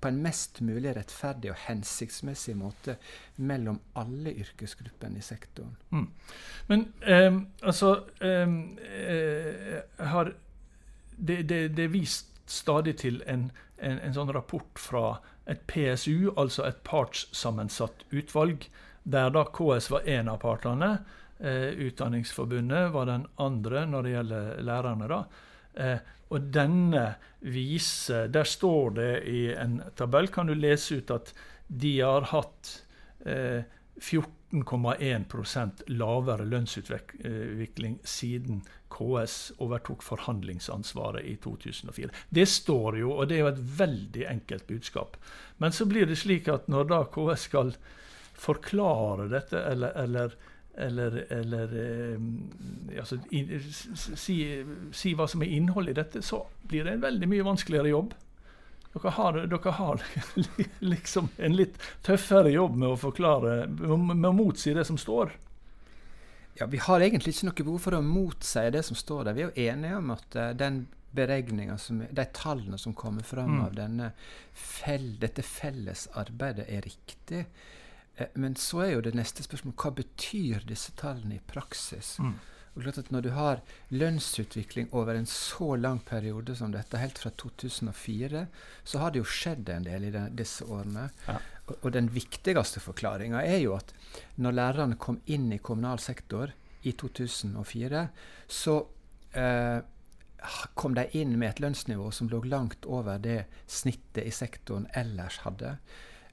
på 0.00 0.08
en, 0.08 0.20
mest 0.22 0.60
mulig 0.60 0.92
rettferdig 0.98 1.48
og 1.54 1.60
hensiktsmessig 1.64 2.54
måte 2.60 2.98
mellom 3.40 3.78
alle 3.96 4.34
yrkesgruppene 4.44 5.22
i 5.22 5.24
sektoren. 5.24 5.72
Mm. 5.90 6.08
Men 6.68 6.84
eh, 7.00 7.38
altså 7.64 7.94
eh, 8.20 8.52
har 10.12 10.34
det, 11.16 11.42
det, 11.42 11.60
det, 11.76 11.84
er 11.84 11.94
vist 11.94 12.30
stadig 12.46 12.96
til 13.02 13.22
en, 13.26 13.50
en, 13.78 13.98
en, 13.98 14.14
sånn 14.14 14.32
rapport 14.34 14.78
fra 14.78 15.20
et 15.50 15.64
PSU, 15.70 16.32
altså 16.36 16.66
et 16.68 16.82
partssammensatt 16.86 18.04
utvalg, 18.10 18.68
der 19.02 19.32
da 19.34 19.44
KS 19.50 19.90
var 19.90 20.06
en 20.06 20.30
av 20.30 20.42
partene. 20.42 20.92
Eh, 21.42 21.72
Utdanningsforbundet 21.88 22.92
var 22.94 23.08
den 23.10 23.26
andre 23.42 23.86
når 23.90 24.06
det 24.06 24.12
gjelder 24.16 24.62
lærerne. 24.62 25.08
da, 25.10 25.24
Eh, 25.74 25.98
og 26.32 26.48
denne 26.52 27.14
viser 27.40 28.28
Der 28.28 28.44
står 28.44 28.90
det 28.96 29.12
i 29.28 29.52
en 29.56 29.80
tabell, 29.96 30.28
kan 30.28 30.46
du 30.46 30.54
lese 30.54 31.00
ut 31.00 31.10
at 31.10 31.32
de 31.66 31.92
har 32.00 32.28
hatt 32.30 32.72
eh, 33.24 33.64
14,1% 34.02 35.82
lavere 35.94 36.44
lønnsutvikling 36.48 37.98
siden 38.04 38.62
KS 38.92 39.36
overtok 39.62 40.02
forhandlingsansvaret 40.04 41.24
i 41.24 41.36
2004. 41.42 42.10
Det 42.28 42.46
står 42.48 42.98
jo, 43.00 43.12
og 43.16 43.28
det 43.28 43.38
er 43.38 43.44
jo 43.44 43.52
et 43.52 43.64
veldig 43.78 44.24
enkelt 44.34 44.66
budskap. 44.68 45.16
Men 45.62 45.72
så 45.72 45.86
blir 45.88 46.06
det 46.10 46.18
slik 46.20 46.48
at 46.52 46.68
når 46.72 46.90
da 46.90 47.02
KS 47.14 47.48
skal 47.48 47.74
forklare 48.42 49.28
dette, 49.30 49.60
eller, 49.70 49.94
eller, 50.02 50.34
eller, 50.74 51.18
eller 51.30 51.76
altså, 52.98 53.20
si, 54.18 54.36
si, 54.90 55.14
hva 55.14 55.28
som 55.30 55.44
er 55.44 55.54
innholdet 55.56 55.94
i 55.94 56.00
dette, 56.02 56.24
så 56.26 56.42
blir 56.68 56.84
det 56.88 56.96
en 56.96 57.06
veldig 57.06 57.28
mye 57.30 57.48
vanskeligere 57.52 57.94
jobb. 57.94 58.14
Dere 58.92 59.10
har, 59.16 59.38
dere 59.48 59.72
har, 59.72 60.02
liksom 60.92 61.30
en 61.36 61.56
litt 61.56 61.78
tøffere 62.04 62.52
jobb 62.52 62.76
med 62.76 62.92
å 62.92 62.98
forklare, 63.00 63.64
med 63.68 64.28
å 64.28 64.34
motsi 64.36 64.74
det 64.76 64.84
som 64.84 64.98
står. 65.00 65.32
Ja, 66.54 66.66
Vi 66.66 66.80
har 66.84 67.00
egentlig 67.00 67.32
ikke 67.32 67.48
noe 67.48 67.64
behov 67.64 67.84
for 67.86 67.96
å 67.96 68.02
motsi 68.04 68.66
det 68.72 68.82
som 68.84 68.98
står 68.98 69.24
der. 69.24 69.36
Vi 69.36 69.44
er 69.44 69.48
jo 69.48 69.68
enige 69.70 70.00
om 70.00 70.12
at 70.12 70.36
uh, 70.36 70.50
den 70.56 70.84
beregninga, 71.12 71.78
de 72.10 72.26
tallene 72.36 72.78
som 72.80 72.92
kommer 72.96 73.24
fram 73.24 73.56
mm. 73.56 73.62
av 73.64 73.74
denne 73.76 74.10
fell, 74.52 75.14
dette 75.20 75.44
felles 75.44 76.06
arbeidet, 76.20 76.68
er 76.68 76.84
riktig. 76.84 77.46
Uh, 78.20 78.28
men 78.36 78.56
så 78.60 78.84
er 78.84 78.94
jo 78.98 79.04
det 79.08 79.14
neste 79.16 79.44
spørsmålet 79.46 79.86
hva 79.86 79.94
betyr 80.02 80.68
disse 80.68 80.92
tallene 81.00 81.38
i 81.40 81.46
praksis? 81.52 82.18
Mm. 82.20 82.36
Og 82.72 82.86
klart 82.86 82.98
at 83.02 83.10
Når 83.12 83.20
du 83.20 83.30
har 83.36 83.60
lønnsutvikling 83.90 84.88
over 84.92 85.14
en 85.14 85.26
så 85.26 85.74
lang 85.76 86.00
periode 86.08 86.56
som 86.56 86.72
dette, 86.72 86.96
helt 86.96 87.18
fra 87.18 87.30
2004, 87.30 88.46
så 88.84 88.98
har 88.98 89.12
det 89.12 89.20
jo 89.20 89.28
skjedd 89.28 89.68
en 89.68 89.84
del 89.84 90.08
i 90.08 90.12
de, 90.14 90.24
disse 90.32 90.64
årene. 90.64 91.10
Ja. 91.26 91.36
Og, 91.66 91.76
og, 91.82 91.92
den 91.92 92.08
viktigste 92.14 92.80
forklaringa 92.80 93.44
er 93.44 93.60
jo 93.60 93.76
at 93.76 93.92
når 94.40 94.56
lærerne 94.56 94.96
kom 94.96 95.20
inn 95.26 95.52
i 95.52 95.60
kommunal 95.60 96.00
sektor 96.00 96.54
i 96.82 96.94
2004, 96.96 98.06
så 98.48 98.78
eh, 99.36 99.78
kom 100.74 100.96
de 100.96 101.06
inn 101.18 101.36
med 101.38 101.52
et 101.52 101.62
lønnsnivå 101.62 102.08
som 102.10 102.32
lå 102.32 102.42
langt 102.48 102.88
over 102.88 103.20
det 103.22 103.44
snittet 103.70 104.24
i 104.24 104.34
sektoren 104.34 104.88
ellers 104.96 105.42
hadde. 105.44 105.76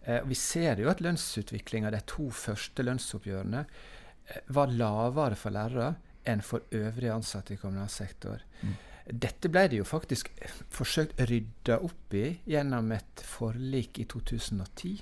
Eh, 0.01 0.23
vi 0.23 0.39
ser 0.39 0.79
jo 0.79 0.89
at 0.89 1.03
lønnsutviklinga 1.03 1.91
de 1.91 2.01
to 2.07 2.31
første 2.31 2.85
lønnsoppgjørene 2.87 3.65
eh, 3.67 4.45
var 4.55 4.71
lavere 4.71 5.35
for 5.35 5.53
lærere 5.53 5.97
enn 6.27 6.41
for 6.45 6.65
øvrige 6.75 7.13
ansatte 7.13 7.53
i 7.53 7.57
kommunal 7.57 7.89
sektor. 7.89 8.43
Mm. 8.61 8.75
Dette 9.09 9.49
ble 9.49 9.65
det 9.71 9.79
jo 9.79 9.85
faktisk 9.87 10.29
forsøkt 10.69 11.21
rydda 11.29 11.79
opp 11.85 12.13
i 12.13 12.25
gjennom 12.49 12.91
et 12.93 13.23
forlik 13.25 13.97
i 13.99 14.05
2010, 14.05 14.99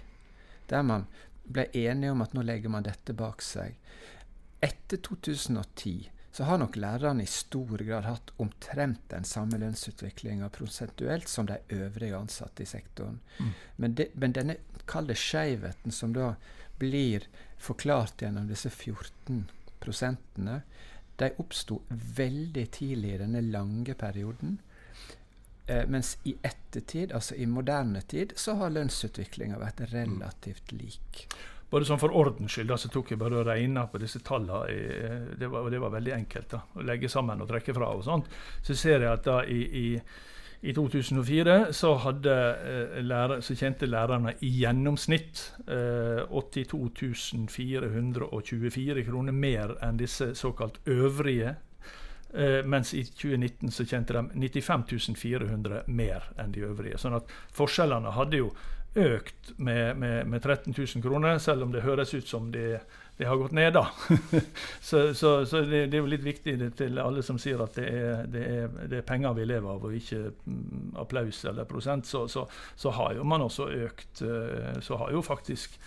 der 0.72 0.86
man 0.88 1.08
ble 1.48 1.68
enige 1.76 2.14
om 2.14 2.24
at 2.24 2.36
nå 2.36 2.44
legger 2.48 2.72
man 2.72 2.86
dette 2.88 3.16
bak 3.18 3.44
seg. 3.44 3.76
Etter 4.64 5.02
2010 5.04 6.08
så 6.38 6.46
har 6.46 6.60
nok 6.62 6.76
lærerne 6.78 7.24
i 7.26 7.30
stor 7.30 7.82
grad 7.82 8.06
hatt 8.06 8.32
omtrent 8.38 9.08
den 9.10 9.26
samme 9.26 9.58
lønnsutviklinga 9.58 10.52
prosentuelt 10.54 11.28
som 11.32 11.48
de 11.50 11.58
øvrige 11.74 12.18
ansatte 12.18 12.64
i 12.64 12.70
sektoren. 12.70 13.20
Mm. 13.40 13.54
Men, 13.76 13.96
de, 13.98 14.06
men, 14.14 14.36
denne 14.36 14.58
kalde 14.86 15.16
skeivheten 15.18 15.92
som 15.92 16.14
da 16.14 16.36
blir 16.78 17.26
forklart 17.58 18.22
gjennom 18.22 18.46
disse 18.52 18.70
14 18.70 19.48
prosentene, 19.82 20.62
de 21.18 21.32
oppsto 21.42 21.82
veldig 21.90 22.66
tidlig 22.72 23.16
i 23.16 23.20
denne 23.24 23.42
lange 23.50 23.94
perioden. 23.98 24.58
Eh, 25.68 25.84
mens 25.90 26.16
i 26.24 26.38
ettertid, 26.42 27.12
altså 27.12 27.36
i 27.36 27.46
moderne 27.50 28.02
tid, 28.08 28.34
så 28.40 28.56
har 28.62 28.74
lønnsutviklinga 28.76 29.60
vært 29.60 29.82
relativt 29.92 30.72
lik. 30.72 31.26
Bare 31.68 31.84
sånn 31.84 32.00
For 32.00 32.14
ordens 32.16 32.54
skyld 32.56 32.72
så 32.80 32.90
tok 32.92 33.12
jeg 33.12 33.20
bare 33.20 33.42
og 33.42 33.50
regna 33.50 33.84
på 33.92 34.00
disse 34.00 34.22
tallene. 34.24 35.36
Det 35.36 35.50
var, 35.52 35.68
det 35.74 35.82
var 35.84 35.92
veldig 35.98 36.14
enkelt 36.16 36.54
da, 36.54 36.62
å 36.80 36.86
legge 36.88 37.10
sammen 37.12 37.44
og 37.44 37.50
trekke 37.50 37.76
fra. 37.76 37.92
og 37.92 38.06
sånt. 38.06 38.30
Så 38.64 38.78
ser 38.78 39.04
jeg 39.04 39.12
at 39.12 39.26
da 39.28 39.42
i, 39.44 39.60
i 39.68 39.88
i 40.62 40.74
2004 40.74 41.74
så, 41.74 41.94
hadde, 42.02 42.34
eh, 42.66 43.04
lærer, 43.04 43.42
så 43.42 43.56
kjente 43.56 43.86
lærerne 43.86 44.34
i 44.42 44.50
gjennomsnitt 44.64 45.44
eh, 45.68 46.24
82 46.30 47.48
424 47.50 49.04
kroner 49.06 49.32
mer 49.38 49.76
enn 49.86 50.00
disse 50.02 50.34
såkalt 50.36 50.80
øvrige. 50.90 51.56
Eh, 52.34 52.66
mens 52.66 52.94
i 52.94 53.04
2019 53.06 53.72
så 53.72 53.86
kjente 53.86 54.18
de 54.18 54.50
95 54.50 55.16
400 55.16 55.84
mer 55.88 56.26
enn 56.42 56.52
de 56.52 56.66
øvrige. 56.66 56.98
Sånn 56.98 57.20
at 57.20 57.30
forskjellene 57.54 58.16
hadde 58.18 58.42
jo 58.42 58.52
økt 58.98 59.54
med, 59.58 59.98
med, 59.98 60.26
med 60.26 60.42
13 60.42 60.74
000 60.74 61.04
kroner, 61.06 61.38
selv 61.38 61.68
om 61.68 61.72
det 61.72 61.86
høres 61.86 62.14
ut 62.18 62.28
som 62.28 62.52
det 62.52 62.82
det 63.18 63.26
har 63.26 63.38
gått 63.38 63.52
ned, 63.52 63.74
da. 63.74 63.88
så, 64.82 65.14
så, 65.14 65.46
så 65.46 65.62
det, 65.62 65.88
det, 65.90 65.98
er 65.98 66.04
jo 66.04 66.10
litt 66.12 66.26
viktig 66.26 66.54
til 66.78 67.00
alle 67.02 67.24
som 67.26 67.40
sier 67.42 67.64
at 67.66 67.74
det 67.80 67.88
er, 67.90 68.28
det 68.30 68.44
er, 68.46 68.76
det 68.92 69.00
er 69.00 69.08
penger 69.08 69.34
vi 69.40 69.48
lever 69.50 69.72
av, 69.74 69.88
og 69.88 69.96
ikke 69.98 70.20
mm, 70.46 70.92
applaus 71.02 71.40
eller 71.50 71.66
prosent. 71.70 72.06
Så, 72.06 72.28
så, 72.30 72.94
har 72.94 73.18
jo 73.18 73.26
man 73.26 73.48
også 73.48 73.72
økt 73.88 74.22
eh, 74.22 74.78
Så 74.86 75.02
har 75.02 75.12
jo 75.16 75.24
faktisk 75.26 75.80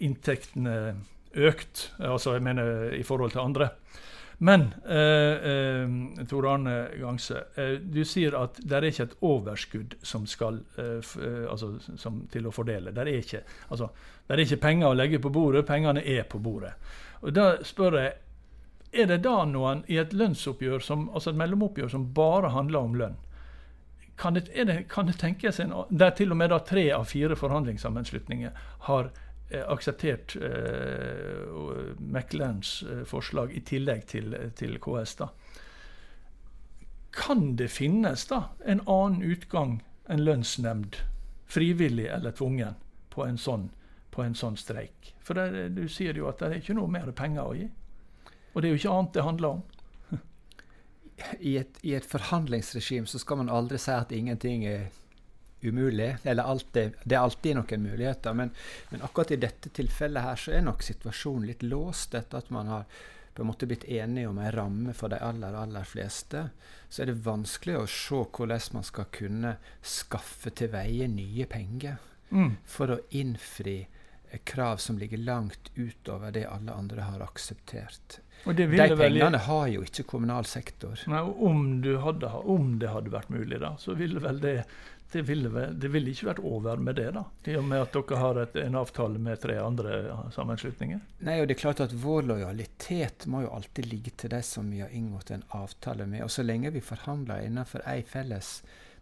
inntektene 0.00 0.96
økt, 1.36 1.90
altså 2.00 2.38
jeg 2.38 2.46
mener 2.46 2.94
i 2.96 3.04
forhold 3.04 3.36
til 3.36 3.44
andre. 3.44 3.68
Men 4.40 4.74
eh, 4.88 5.50
eh, 5.50 6.26
Tor 6.28 6.52
Arne 6.52 6.88
Gangse, 7.00 7.44
eh, 7.54 7.72
du 7.82 8.04
sier 8.06 8.36
at 8.38 8.60
det 8.62 8.76
er 8.76 8.86
ikke 8.86 9.06
et 9.08 9.16
overskudd 9.26 9.96
som 10.06 10.28
skal, 10.30 10.60
eh, 10.78 11.10
altså, 11.50 11.72
som 11.98 12.20
til 12.30 12.46
å 12.46 12.54
fordele. 12.54 12.92
Det 12.94 13.02
er, 13.02 13.10
ikke, 13.18 13.42
altså, 13.68 13.90
det 14.28 14.36
er 14.36 14.44
ikke 14.44 14.60
penger 14.62 14.92
å 14.92 14.98
legge 14.98 15.18
på 15.22 15.32
bordet, 15.34 15.66
pengene 15.66 16.04
er 16.06 16.22
på 16.30 16.38
bordet. 16.38 16.76
Og 17.20 17.34
Da 17.34 17.56
spør 17.66 17.98
jeg, 17.98 18.14
er 18.92 19.10
det 19.10 19.24
da 19.26 19.42
noen 19.44 19.82
i 19.90 19.98
et 19.98 20.14
lønnsoppgjør, 20.14 20.86
som, 20.86 21.08
altså 21.10 21.34
et 21.34 21.42
mellomoppgjør 21.42 21.90
som 21.96 22.06
bare 22.14 22.54
handler 22.54 22.86
om 22.86 22.94
lønn, 22.94 23.18
kan 24.18 24.34
det, 24.34 24.48
det, 24.54 24.84
kan 24.90 25.06
det 25.06 25.18
tenkes 25.18 25.60
en, 25.62 25.74
der 25.90 26.14
til 26.14 26.32
og 26.34 26.38
med 26.38 26.50
da 26.50 26.58
tre 26.66 26.88
av 26.94 27.04
fire 27.10 27.36
forhandlingssammenslutninger 27.38 28.54
har 28.86 29.10
akseptert 29.50 30.36
eh, 30.36 31.96
meklerens 31.98 32.82
uh, 32.82 33.04
forslag 33.08 33.52
i 33.56 33.62
tillegg 33.64 34.04
til, 34.06 34.36
til, 34.56 34.76
KS. 34.78 35.14
da. 35.22 35.28
Kan 37.16 37.56
det 37.56 37.70
finnes 37.72 38.26
da 38.28 38.42
en 38.64 38.82
annen 38.84 39.24
utgang 39.24 39.78
enn 40.08 40.24
lønnsnemnd, 40.24 41.00
frivillig 41.48 42.06
eller 42.12 42.36
tvungen, 42.36 42.76
på 43.08 43.24
en 43.24 43.40
sånn, 43.40 43.70
på 44.12 44.22
en 44.22 44.36
sånn 44.36 44.60
streik? 44.60 45.14
For 45.24 45.34
det, 45.34 45.70
du 45.76 45.88
sier 45.88 46.16
jo 46.16 46.28
at 46.28 46.40
det 46.42 46.50
er 46.50 46.60
ikke 46.60 46.76
noe 46.76 46.92
mer 46.92 47.08
penger 47.16 47.48
å 47.48 47.56
gi. 47.56 47.70
Og 48.52 48.60
det 48.60 48.68
er 48.68 48.76
jo 48.76 48.82
ikke 48.82 48.94
annet 48.94 49.16
det 49.16 49.24
handler 49.24 49.56
om. 49.56 49.64
I 51.40 51.56
et, 51.62 51.80
i 51.82 51.96
et 51.96 52.06
forhandlingsregime 52.06 53.08
så 53.08 53.20
skal 53.20 53.40
man 53.40 53.52
aldri 53.52 53.80
si 53.80 53.96
at 53.96 54.12
ingenting 54.12 54.68
er 54.68 54.90
umulig. 55.62 56.16
Eller 56.22 56.42
alltid, 56.42 56.94
det 57.04 57.14
er 57.14 57.20
alltid 57.20 57.58
noen 57.58 57.82
muligheter. 57.82 58.34
Men, 58.34 58.50
men, 58.90 59.02
akkurat 59.02 59.34
i 59.34 59.40
dette 59.42 59.72
tilfellet 59.74 60.24
her 60.24 60.40
så 60.40 60.56
er 60.56 60.66
nok 60.66 60.82
situasjonen 60.86 61.48
litt 61.50 61.62
låst 61.66 62.14
etter 62.18 62.42
at 62.42 62.50
man 62.54 62.72
har 62.72 62.84
på 63.34 63.44
en 63.44 63.50
måte 63.52 63.68
blitt 63.70 63.84
enige 63.84 64.26
om 64.28 64.38
en 64.42 64.52
ramme 64.52 64.92
for 64.98 65.12
de 65.12 65.20
aller, 65.22 65.54
aller 65.54 65.86
fleste. 65.86 66.48
Så 66.88 67.02
er 67.02 67.12
det 67.12 67.20
vanskelig 67.26 67.76
å 67.78 67.86
se 67.86 68.24
hvordan 68.24 68.74
man 68.74 68.86
skal 68.86 69.10
kunne 69.14 69.54
skaffe 69.82 70.50
til 70.50 70.72
veie 70.72 71.06
nye 71.10 71.46
penger 71.46 72.00
mm. 72.30 72.56
for 72.66 72.96
å 72.96 73.02
innfri 73.14 73.80
krav 74.44 74.76
som 74.82 74.98
ligger 74.98 75.22
langt 75.22 75.70
utover 75.74 76.34
det 76.34 76.48
alle 76.50 76.74
andre 76.74 77.06
har 77.06 77.22
akseptert. 77.24 78.18
De 78.44 78.68
pengene 78.68 79.40
har 79.48 79.66
jo 79.72 79.82
ikke 79.86 80.06
kommunal 80.08 80.46
sektor. 80.48 80.98
Nei, 81.10 81.20
om, 81.22 81.64
hadde, 82.04 82.30
om, 82.44 82.76
det 82.80 82.92
hadde 82.92 83.12
vært 83.12 83.32
mulig, 83.34 83.58
da, 83.62 83.74
så 83.80 83.96
ville 83.98 84.22
vel 84.24 84.40
det 84.44 84.60
det 85.12 85.22
ville, 85.22 85.48
det 85.72 85.88
ville, 85.88 86.12
ikke 86.12 86.26
vært 86.26 86.40
over 86.44 86.80
med 86.84 86.98
det, 86.98 87.06
da, 87.16 87.22
i 87.48 87.54
og 87.56 87.64
med 87.64 87.80
at 87.80 87.94
dere 87.96 88.18
har 88.20 88.40
et, 88.42 88.56
en 88.60 88.74
avtale 88.76 89.20
med 89.24 89.40
tre 89.40 89.54
andre 89.56 90.00
sammenslutninger? 90.34 91.00
Nei, 91.24 91.38
og 91.40 91.48
det 91.48 91.56
er 91.56 91.62
klart 91.62 91.80
at 91.80 91.94
Vår 91.96 92.26
lojalitet 92.28 93.24
må 93.32 93.40
jo 93.46 93.54
alltid 93.56 93.88
ligge 93.88 94.12
til 94.20 94.34
de 94.34 94.42
som 94.44 94.68
vi 94.68 94.82
har 94.84 94.92
inngått 94.92 95.32
en 95.32 95.46
avtale 95.56 96.04
med. 96.04 96.26
Og 96.26 96.32
så 96.34 96.44
lenge 96.44 96.74
vi 96.76 96.84
forhandler 96.84 97.46
innenfor 97.46 97.86
ei 97.88 98.02
felles 98.04 98.58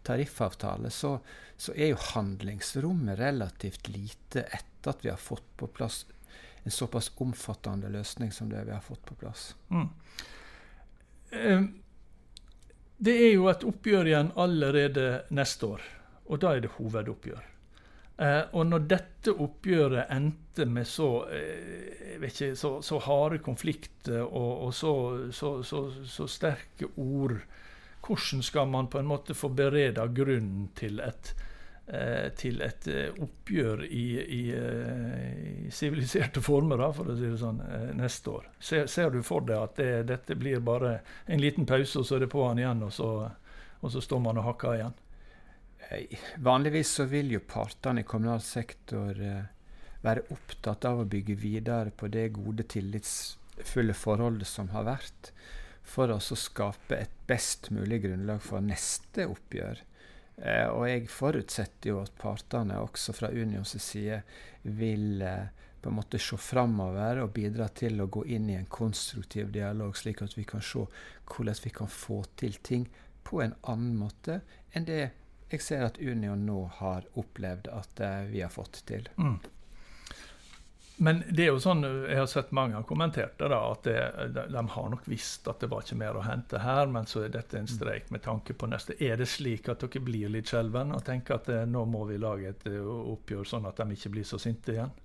tariffavtale, 0.07 0.93
så, 0.95 1.17
så, 1.57 1.75
er 1.75 1.91
jo 1.91 1.99
handlingsrommet 2.13 3.19
relativt 3.19 3.91
lite 3.91 4.45
etter 4.47 4.93
at 4.93 5.03
vi 5.03 5.11
har 5.11 5.19
fått 5.19 5.49
på 5.59 5.67
plass 5.75 6.05
en 6.67 6.75
såpass 6.75 7.11
omfattende 7.23 7.89
løsning 7.93 8.31
som 8.35 8.49
det 8.51 8.65
vi 8.67 8.75
har 8.75 8.83
fått 8.83 9.05
på 9.07 9.15
plass. 9.15 9.55
Mm. 9.71 9.87
Det 12.97 13.13
er 13.13 13.31
jo 13.31 13.47
et 13.51 13.63
oppgjør 13.67 14.09
igjen 14.09 14.33
allerede 14.35 15.05
neste 15.37 15.69
år, 15.77 15.85
og 16.27 16.41
da 16.43 16.55
er 16.55 16.65
det 16.65 16.73
hovedoppgjør. 16.75 17.45
Eh, 18.17 18.43
og 18.57 18.65
når 18.65 18.85
dette 18.89 19.33
oppgjøret 19.45 20.09
endte 20.13 20.65
med 20.65 20.87
så, 20.89 21.09
eh, 21.29 22.23
så, 22.57 22.71
så 22.81 22.99
harde 23.05 23.37
konflikter 23.45 24.23
og, 24.25 24.63
og 24.65 24.73
så, 24.73 24.93
så, 25.29 26.25
sterke 26.25 26.89
ord 26.97 27.37
hvordan 28.07 28.41
skal 28.41 28.71
man 28.71 28.89
på 28.89 28.99
en 28.99 29.09
måte 29.11 29.35
få 29.37 29.51
bereda 29.53 30.07
grunnen 30.09 30.71
til 30.79 30.97
et 31.05 31.35
til 32.35 32.61
et 32.65 32.87
eh, 32.91 33.19
oppgjør 33.23 33.85
i, 33.87 34.05
i 34.19 35.71
siviliserte 35.71 36.43
former, 36.43 36.81
da, 36.83 36.89
for 36.91 37.07
å 37.07 37.15
si 37.15 37.23
det 37.29 37.39
sånn, 37.39 37.61
neste 37.95 38.33
år. 38.33 38.49
Ser, 38.59 38.89
ser 38.91 39.13
du 39.13 39.21
for 39.23 39.47
deg 39.47 39.61
at 39.61 39.79
det, 39.79 39.91
dette 40.09 40.35
blir 40.35 40.59
bare 40.59 40.97
en 41.25 41.39
liten 41.39 41.67
pause, 41.69 42.01
og 42.01 42.07
så 42.07 42.17
er 42.17 42.25
det 42.25 42.31
på'n 42.33 42.59
igjen, 42.59 42.83
og 42.83 42.91
så, 42.93 43.11
og 43.79 43.93
så 43.93 44.03
står 44.03 44.23
man 44.25 44.41
og 44.41 44.49
hakker 44.49 44.79
igjen? 44.79 44.97
Vanligvis 46.43 46.91
så 46.99 47.05
vil 47.07 47.31
jo 47.31 47.45
partene 47.47 48.03
i 48.03 48.07
kommunal 48.07 48.41
sektor 48.43 49.15
være 50.03 50.25
opptatt 50.33 50.85
av 50.89 51.01
å 51.01 51.09
bygge 51.09 51.37
videre 51.39 51.93
på 51.95 52.09
det 52.11 52.29
gode, 52.35 52.65
tillitsfulle 52.67 53.95
forholdet 53.95 54.49
som 54.49 54.73
har 54.75 54.87
vært, 54.87 55.31
for 55.87 56.11
å 56.11 56.19
skape 56.19 56.97
et 56.99 57.13
best 57.29 57.71
mulig 57.71 58.01
grunnlag 58.03 58.43
for 58.43 58.63
neste 58.63 59.27
oppgjør. 59.31 59.79
Eh, 60.37 60.67
og 60.69 60.85
jeg 60.89 61.07
forutsetter 61.09 61.93
jo 61.93 62.01
at 62.03 62.13
partene 62.19 62.77
også 62.83 63.15
fra 63.17 63.31
Unions 63.33 63.73
side 63.81 64.21
vil 64.63 65.21
eh, 65.25 65.47
på 65.81 65.89
en 65.89 65.97
måte 65.97 66.19
se 66.21 66.37
framover 66.41 67.23
og 67.23 67.33
bidra 67.33 67.69
til 67.73 68.01
å 68.01 68.09
gå 68.11 68.25
inn 68.35 68.49
i 68.51 68.57
en 68.59 68.69
konstruktiv 68.69 69.49
dialog, 69.53 69.95
slik 69.97 70.21
at 70.25 70.37
vi 70.37 70.45
kan 70.49 70.61
se 70.61 70.85
hvordan 71.27 71.61
vi 71.63 71.73
kan 71.73 71.89
få 71.89 72.21
til 72.37 72.59
ting 72.61 72.87
på 73.27 73.41
en 73.43 73.55
annen 73.67 73.95
måte 73.99 74.41
enn 74.75 74.85
det 74.87 75.01
jeg 75.47 75.63
ser 75.63 75.85
at 75.85 75.99
Union 76.03 76.41
nå 76.43 76.65
har 76.81 77.05
opplevd 77.15 77.69
at 77.71 78.01
eh, 78.03 78.25
vi 78.31 78.41
har 78.43 78.51
fått 78.51 78.81
til. 78.89 79.07
Mm. 79.15 79.37
Men 80.99 81.19
det 81.29 81.43
er 81.45 81.51
jo 81.51 81.59
sånn, 81.61 81.83
jeg 81.85 82.17
har 82.17 82.29
sett 82.29 82.53
mange 82.57 82.73
har 82.73 82.85
kommentert 82.89 83.35
det, 83.37 83.51
da, 83.53 83.59
at 83.69 83.83
det, 83.85 83.97
de, 84.33 84.45
de, 84.49 84.61
har 84.73 84.87
nok 84.89 85.03
visst 85.05 85.45
at 85.49 85.61
det 85.61 85.69
var 85.69 85.83
ikke 85.85 85.97
mer 85.99 86.17
å 86.17 86.23
hente 86.25 86.57
her, 86.63 86.89
men 86.89 87.05
så 87.05 87.21
er 87.21 87.33
dette 87.35 87.59
en 87.59 87.69
streik 87.69 88.07
med 88.13 88.23
tanke 88.25 88.55
på 88.57 88.69
neste. 88.71 88.95
Er 88.97 89.19
det 89.21 89.27
slik 89.29 89.69
at 89.69 89.83
dere 89.85 90.01
blir 90.01 90.31
litt 90.33 90.49
skjelven 90.49 90.95
og 90.95 91.03
tenker 91.05 91.37
at 91.37 91.51
eh, 91.53 91.67
nå 91.69 91.83
må 91.85 92.01
vi 92.09 92.17
lage 92.17 92.49
et 92.49 92.65
eh, 92.71 92.81
oppgjør 92.81 93.45
sånn 93.45 93.67
at 93.69 93.77
de 93.77 93.93
ikke 93.93 94.11
blir 94.15 94.25
så 94.25 94.39
sinte 94.41 94.73
igjen? 94.73 94.95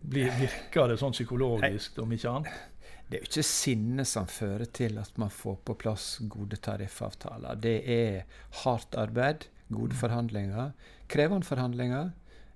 Blir, 0.00 0.32
virker 0.38 0.88
det 0.88 0.96
sånn 1.02 1.12
psykologisk, 1.12 2.00
om 2.00 2.14
ikke 2.16 2.32
annet? 2.32 2.62
Det 3.08 3.18
er 3.18 3.26
jo 3.26 3.28
ikke 3.28 3.44
sinnet 3.50 4.08
som 4.08 4.28
fører 4.28 4.70
til 4.72 4.96
at 5.02 5.20
man 5.20 5.32
får 5.32 5.60
på 5.68 5.76
plass 5.84 6.06
gode 6.32 6.56
tariffavtaler. 6.64 7.60
Det 7.60 7.76
er 7.92 8.40
hardt 8.62 8.96
arbeid, 8.96 9.50
gode 9.68 9.92
mm. 9.92 10.00
forhandlinger, 10.00 10.72
krevende 11.12 11.48
forhandlinger 11.48 12.14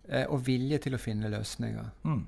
eh, 0.09 0.25
og 0.27 0.47
vilje 0.47 0.81
til 0.85 0.97
å 0.97 1.01
finne 1.01 1.31
løsninger. 1.33 1.93
Mm. 2.09 2.25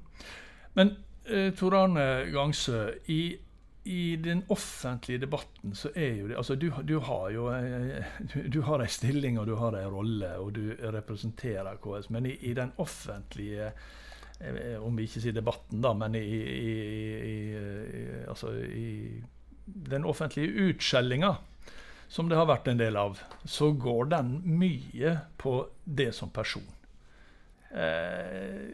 Men 0.79 0.95
eh, 1.25 1.51
Tor 1.57 1.77
Arne 1.79 2.07
Gangsø, 2.33 2.87
i, 3.13 3.37
i, 3.85 4.17
den 4.17 4.45
offentlige 4.49 5.25
debatten 5.27 5.75
så 5.77 5.91
er 5.95 6.21
jo 6.21 6.29
det 6.31 6.39
altså 6.41 6.55
Du, 6.55 6.71
du 6.83 6.99
har 7.05 7.29
jo 7.35 7.49
eh, 7.53 8.17
du, 8.49 8.63
har 8.67 8.83
en 8.83 8.91
stilling 8.91 9.39
og 9.39 9.47
du 9.47 9.55
har 9.61 9.77
en 9.79 9.93
rolle, 9.93 10.33
og 10.39 10.55
du 10.57 10.75
representerer 10.81 11.79
KS, 11.83 12.11
men 12.11 12.27
i, 12.27 12.39
i 12.51 12.55
den 12.55 12.73
offentlige 12.77 13.73
eh, 14.41 14.77
om 14.83 14.97
vi 14.97 15.09
ikke 15.09 15.23
sier 15.23 15.37
debatten, 15.37 15.83
da, 15.85 15.95
men 15.95 16.17
i, 16.19 16.25
i, 16.25 17.37
altså 18.29 18.53
i 18.55 19.23
den 19.65 20.05
offentlige 20.05 20.69
utskjellinga, 20.69 21.37
som 22.09 22.29
det 22.29 22.37
har 22.37 22.49
vært 22.51 22.69
en 22.69 22.81
del 22.81 22.97
av, 23.01 23.19
så 23.49 23.71
går 23.73 24.11
den 24.13 24.35
mye 24.45 25.17
på 25.41 25.57
det 25.85 26.13
som 26.17 26.31
person. 26.35 26.67
Eh, 27.75 28.71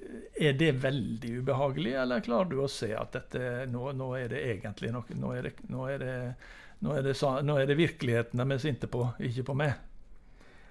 er 0.47 0.57
det 0.61 0.73
veldig 0.83 1.31
ubehagelig, 1.41 1.95
eller 2.03 2.21
klarer 2.21 2.51
du 2.51 2.59
å 2.61 2.69
se 2.69 2.91
at 2.93 3.15
dette, 3.17 3.65
nå, 3.73 3.93
nå 3.97 4.11
er 4.19 4.29
det 4.29 4.43
egentlig 4.51 4.91
noe 4.93 5.17
nå 5.17 5.33
nå, 5.73 5.87
det, 6.01 7.15
nå, 7.45 7.57
er 7.57 7.69
det, 7.69 7.77
virkeligheten 7.77 8.41
de 8.41 8.57
er 8.57 8.61
sinte 8.61 8.89
på, 8.93 9.07
ikke 9.25 9.47
på 9.51 9.57
meg? 9.57 9.73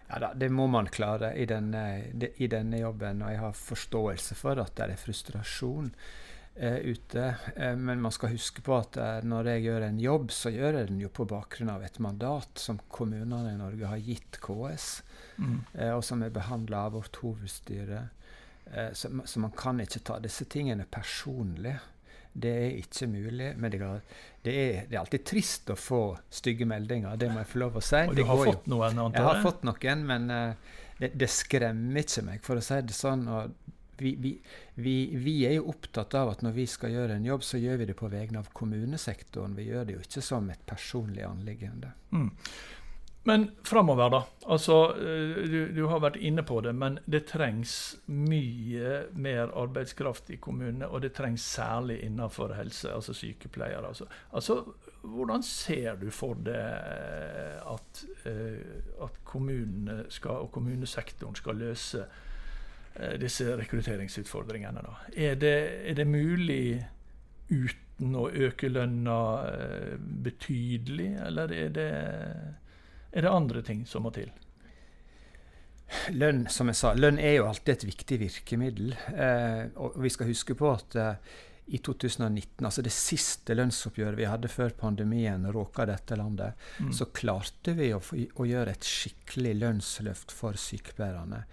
Ja 0.09 0.19
da, 0.21 0.31
Det 0.33 0.50
må 0.53 0.67
man 0.69 0.89
klare 0.89 1.36
i 1.38 1.45
denne, 1.50 1.83
i 2.13 2.50
denne 2.50 2.81
jobben. 2.81 3.21
Og 3.21 3.33
jeg 3.33 3.41
har 3.43 3.57
forståelse 3.57 4.38
for 4.38 4.62
at 4.62 4.74
det 4.77 4.88
er 4.88 5.01
frustrasjon 5.01 5.92
eh, 6.55 6.79
ute. 6.85 7.25
Eh, 7.55 7.75
men 7.77 8.01
man 8.01 8.13
skal 8.13 8.33
huske 8.33 8.61
på 8.65 8.77
at 8.77 8.98
eh, 8.98 9.20
når 9.25 9.53
jeg 9.53 9.65
gjør 9.68 9.87
en 9.87 10.00
jobb, 10.01 10.31
så 10.33 10.53
gjør 10.53 10.79
jeg 10.81 10.92
den 10.92 11.01
jo 11.01 11.11
på 11.13 11.29
bakgrunn 11.29 11.74
av 11.74 11.85
et 11.85 12.01
mandat 12.01 12.61
som 12.61 12.81
kommunene 12.89 13.53
i 13.53 13.59
Norge 13.59 13.89
har 13.89 14.01
gitt 14.01 14.42
KS, 14.42 14.89
mm. 15.37 15.59
Eh, 15.74 15.94
og 15.94 16.01
som 16.05 16.25
er 16.25 16.33
behandla 16.33 16.87
av 16.89 16.98
vårt 16.98 17.22
hovedstyre. 17.22 18.07
Eh, 18.74 18.94
så, 18.94 19.10
så, 19.25 19.40
man 19.40 19.51
kan 19.58 19.79
ikke 19.82 20.01
ta 20.05 20.20
disse 20.24 20.46
tingene 20.46 20.86
personlig. 20.90 21.75
Det 22.34 22.51
er 22.51 22.75
ikke 22.77 23.08
mulig. 23.10 23.53
Men 23.58 23.74
det 23.74 23.82
er, 23.82 24.03
det, 24.44 24.53
er, 24.53 24.84
det 24.90 24.96
er, 24.96 25.00
alltid 25.01 25.25
trist 25.25 25.74
å 25.74 25.77
få 25.79 26.03
stygge 26.29 26.68
meldinger, 26.70 27.18
det 27.20 27.32
må 27.32 27.42
jeg 27.42 27.51
få 27.53 27.64
lov 27.66 27.82
å 27.82 27.84
si. 27.84 28.03
Og 28.05 28.16
du 28.16 28.24
har 28.27 28.46
fått 28.51 28.70
noen, 28.70 28.94
antar 28.94 29.10
jeg? 29.10 29.25
Jeg 29.25 29.32
har 29.32 29.44
fått 29.44 29.68
noen, 29.68 30.05
men 30.12 30.29
uh, 30.29 30.77
det, 31.01 31.12
det, 31.20 31.34
skremmer 31.34 32.05
ikke 32.05 32.25
meg, 32.29 32.46
for 32.46 32.62
å 32.62 32.64
si 32.64 32.79
det 32.86 32.96
sånn. 32.96 33.27
Vi, 34.00 34.14
vi, 34.16 34.29
vi, 34.79 34.94
vi, 35.20 35.34
er 35.44 35.58
jo 35.58 35.74
opptatt 35.74 36.14
av 36.16 36.29
at 36.32 36.44
når 36.46 36.53
vi 36.55 36.64
skal 36.72 36.94
gjøre 36.94 37.18
en 37.20 37.25
jobb, 37.27 37.42
så 37.44 37.60
gjør 37.60 37.82
vi 37.82 37.88
det 37.90 37.98
på 38.00 38.08
vegne 38.08 38.40
av 38.40 38.48
kommunesektoren. 38.55 39.58
Vi 39.58 39.66
gjør 39.68 39.90
det 39.90 39.98
jo 39.98 40.03
ikke 40.05 40.24
som 40.24 40.48
et 40.53 40.62
personlig 40.70 41.25
anliggende. 41.27 41.92
Mm. 42.16 42.29
Men 43.24 43.51
framover, 43.64 44.10
da. 44.10 44.24
Altså, 44.46 44.96
eh, 44.96 45.50
du, 45.50 45.72
du, 45.75 45.82
har 45.92 46.00
vært 46.00 46.20
inne 46.24 46.44
på 46.48 46.62
det, 46.64 46.72
men 46.75 47.00
det 47.05 47.25
trengs 47.27 47.74
mye 48.08 48.94
mer 49.12 49.51
arbeidskraft 49.60 50.32
i 50.32 50.40
kommunene. 50.40 50.88
Og 50.88 51.03
det 51.03 51.12
trengs 51.18 51.44
særlig 51.44 52.00
innenfor 52.08 52.55
helse, 52.55 52.94
altså 52.94 53.14
sykepleiere. 53.14 53.84
Altså. 53.88 54.08
altså 54.32 54.62
hvordan 55.01 55.44
ser 55.44 56.00
du 56.00 56.08
for 56.16 56.40
deg 56.48 57.60
at, 57.74 58.05
eh, 58.32 59.03
at 59.03 59.20
kommunene 59.27 60.05
skal, 60.10 60.48
og 60.48 60.51
kommunesektoren 60.55 61.36
skal 61.36 61.60
løse 61.60 62.05
eh, 62.96 63.20
disse 63.20 63.51
rekrutteringsutfordringene? 63.60 64.86
Da? 64.88 64.96
Er, 65.12 65.36
det, 65.36 65.60
er 65.92 66.00
det 66.00 66.08
mulig 66.08 66.88
uten 67.51 68.16
å 68.16 68.29
øke 68.32 68.72
lønna 68.72 69.20
betydelig, 70.24 71.12
eller 71.27 71.51
er 71.51 71.72
det 71.75 71.92
er 73.11 73.25
det 73.25 73.33
andre 73.33 73.63
ting 73.65 73.85
som 73.89 74.05
må 74.05 74.13
til? 74.15 74.31
Lønn 76.13 76.43
som 76.53 76.69
jeg 76.69 76.77
sa, 76.77 76.93
lønn 76.93 77.17
er 77.17 77.39
jo 77.39 77.48
alltid 77.50 77.74
et 77.74 77.87
viktig 77.89 78.19
virkemiddel. 78.22 78.91
Eh, 79.13 79.63
og 79.81 79.98
vi 79.98 80.11
skal 80.13 80.29
huske 80.29 80.53
på 80.57 80.69
at 80.69 80.98
eh, 81.00 81.37
i 81.69 81.77
2019, 81.85 82.65
altså 82.65 82.81
det 82.85 82.93
siste 82.93 83.53
lønnsoppgjøret 83.57 84.17
vi 84.17 84.29
hadde 84.29 84.50
før 84.50 84.74
pandemien 84.77 85.45
råka 85.53 85.85
dette 85.89 86.17
landet, 86.17 86.57
mm. 86.79 86.93
så 86.98 87.09
klarte 87.13 87.75
vi 87.77 87.91
å, 87.93 88.00
å, 88.01 88.48
gjøre 88.50 88.74
et 88.74 88.85
skikkelig 88.85 89.53
lønnsløft 89.59 90.33
for 90.33 90.57
sykepleierne. 90.57 91.43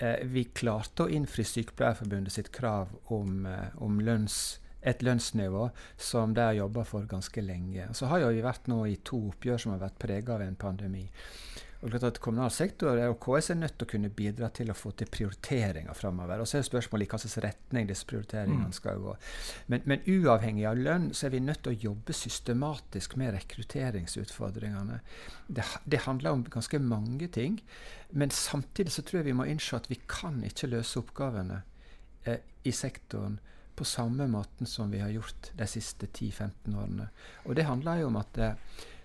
Eh, 0.00 0.24
vi 0.32 0.46
klarte 0.56 1.04
å 1.04 1.12
innfri 1.12 1.44
Sykepleierforbundet 1.44 2.32
sitt 2.32 2.48
krav 2.56 2.94
om, 3.12 3.44
eh, 3.46 3.68
om 3.84 4.00
lønns 4.00 4.59
et 4.80 5.02
lønnsnivå 5.04 5.68
som 6.00 6.34
de 6.34 6.44
har 6.44 6.56
jobba 6.56 6.84
for 6.88 7.08
ganske 7.08 7.42
lenge. 7.44 7.88
Så 7.94 8.08
har 8.10 8.24
jo 8.24 8.30
vi 8.32 8.44
vært 8.44 8.70
nå 8.72 8.84
i 8.88 9.00
to 9.04 9.20
oppgjør 9.32 9.60
som 9.60 9.74
har 9.74 9.82
vært 9.84 9.98
prega 10.00 10.36
av 10.38 10.46
en 10.46 10.56
pandemi. 10.56 11.06
Og 11.80 11.88
klart 11.88 12.04
at 12.04 12.18
Kommunal 12.20 12.50
sektor 12.52 12.98
og 13.06 13.14
KS 13.24 13.54
er 13.54 13.56
nødt 13.62 13.78
til 13.80 13.86
å 13.86 13.90
kunne 13.94 14.10
bidra 14.12 14.50
til 14.52 14.68
å 14.68 14.76
få 14.76 14.90
til 14.92 15.08
prioriteringer 15.08 15.96
framover. 15.96 16.42
Og 16.42 16.48
så 16.48 16.58
er 16.58 16.66
spørsmålet 16.66 17.06
i 17.06 17.08
hvilken 17.08 17.44
retning 17.46 17.88
disse 17.88 18.08
prioriteringene 18.08 18.68
mm. 18.68 18.74
skal 18.76 19.00
gå. 19.00 19.14
Men, 19.72 19.86
men, 19.88 20.04
uavhengig 20.04 20.66
av 20.68 20.76
lønn 20.76 21.08
så 21.16 21.26
er 21.26 21.34
vi 21.34 21.40
nødt 21.44 21.62
til 21.64 21.72
å 21.72 21.80
jobbe 21.88 22.16
systematisk 22.16 23.16
med 23.20 23.32
rekrutteringsutfordringene. 23.38 25.00
Det, 25.48 25.64
det 25.88 26.04
handler 26.04 26.36
om 26.36 26.44
ganske 26.52 26.82
mange 26.84 27.30
ting. 27.32 27.62
Men 28.12 28.34
samtidig 28.34 28.92
så 28.92 29.06
tror 29.06 29.22
jeg 29.22 29.30
vi 29.30 29.38
må 29.40 29.48
innse 29.48 29.80
at 29.80 29.88
vi 29.88 30.02
kan 30.04 30.42
ikke 30.44 30.68
løse 30.74 31.00
oppgavene 31.00 31.62
eh, 32.28 32.44
i 32.68 32.76
sektoren 32.76 33.40
på 33.80 33.84
samme 33.88 34.26
måten 34.28 34.68
som 34.68 34.90
vi 34.92 34.98
har 35.00 35.08
gjort 35.08 35.50
de 35.56 35.66
siste 35.66 36.06
10-15 36.06 36.74
årene. 36.76 37.06
Og 37.48 37.54
det 37.56 37.64
handler 37.64 38.02
jo 38.02 38.10
om 38.10 38.18
at 38.20 38.34
det, 38.36 38.48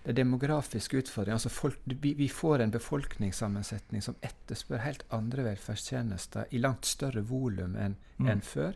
det 0.03 0.17
demografiske 0.17 0.99
utfordringer. 0.99 1.37
Altså 1.37 1.49
folk, 1.49 1.77
vi, 1.85 2.11
vi, 2.19 2.27
får 2.27 2.59
en 2.59 2.73
befolkningssammensetning 2.73 4.03
som 4.03 4.17
etterspør 4.19 4.83
helt 4.83 5.05
andre 5.15 5.45
velferdstjenester 5.47 6.51
i 6.51 6.59
langt 6.59 6.89
større 6.91 7.23
volum 7.23 7.77
enn 7.79 7.95
mm. 8.17 8.27
en 8.33 8.43
før. 8.43 8.75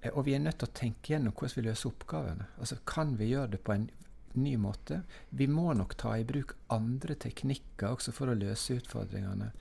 Eh, 0.00 0.10
og 0.10 0.26
vi 0.26 0.34
er 0.34 0.42
nødt 0.42 0.58
til 0.64 0.66
å 0.66 0.76
tenke 0.80 1.14
gjennom 1.14 1.36
hvordan 1.38 1.60
vi 1.60 1.66
løser 1.68 1.92
oppgavene. 1.92 2.50
Altså, 2.58 2.80
kan 2.82 3.14
vi 3.20 3.30
gjøre 3.30 3.52
det 3.54 3.62
på 3.70 3.76
en 3.76 3.86
ny 4.34 4.56
måte? 4.58 5.04
Vi 5.30 5.46
må 5.46 5.70
nok 5.78 5.94
ta 6.02 6.16
i 6.18 6.26
bruk 6.26 6.56
andre 6.74 7.14
teknikker 7.14 7.92
også 7.92 8.18
for 8.18 8.34
å 8.34 8.40
løse 8.42 8.80
utfordringene. 8.82 9.52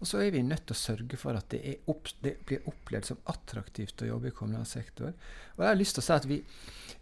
Og 0.00 0.08
så 0.08 0.22
er 0.24 0.32
vi 0.34 0.42
nødt 0.42 0.64
til 0.66 0.74
å 0.74 0.80
sørge 0.80 1.18
for 1.20 1.38
at 1.38 1.52
det, 1.52 1.76
opp, 1.90 2.10
det, 2.24 2.36
blir 2.48 2.64
opplevd 2.70 3.10
som 3.12 3.20
attraktivt 3.30 4.02
å 4.02 4.08
jobbe 4.08 4.32
i 4.32 4.34
kommunal 4.36 4.66
sektor. 4.66 5.12
Og 5.56 5.62
jeg 5.62 5.70
har 5.70 5.78
lyst 5.78 5.98
til 5.98 6.02
å 6.02 6.06
si 6.06 6.16
at 6.16 6.26
vi, 6.30 6.40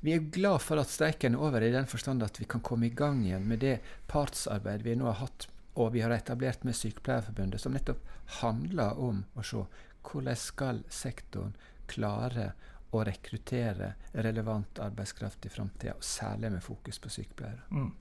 vi 0.05 0.17
er 0.17 0.29
glad 0.35 0.61
for 0.65 0.81
at 0.83 0.93
streiken 0.93 1.39
er 1.39 1.47
over, 1.47 1.65
i 1.65 1.73
den 1.73 1.89
forstand 1.89 2.27
at 2.27 2.41
vi 2.41 2.49
kan 2.51 2.65
komme 2.65 2.91
i 2.91 2.95
gang 2.97 3.23
igjen 3.25 3.49
med 3.49 3.65
det 3.65 3.79
partsarbeidet 4.11 4.87
vi 4.87 4.99
nå 5.01 5.09
har 5.09 5.23
hatt 5.23 5.49
og 5.81 5.93
vi 5.95 6.03
har 6.03 6.11
etablert 6.11 6.65
med 6.67 6.77
Sykepleierforbundet, 6.77 7.61
som 7.61 7.73
nettopp 7.73 8.03
handler 8.41 8.99
om 9.01 9.23
å 9.39 9.45
se 9.47 9.63
hvordan 10.05 10.37
skal 10.39 10.83
sektoren 10.91 11.55
klare 11.91 12.53
å 12.91 13.05
rekruttere 13.07 13.93
relevant 14.13 14.81
arbeidskraft 14.83 15.47
i 15.47 15.53
framtida, 15.53 15.95
særlig 16.01 16.51
med 16.57 16.63
fokus 16.65 16.99
på 16.99 17.11
sykepleiere. 17.13 17.63
Mm. 17.71 17.93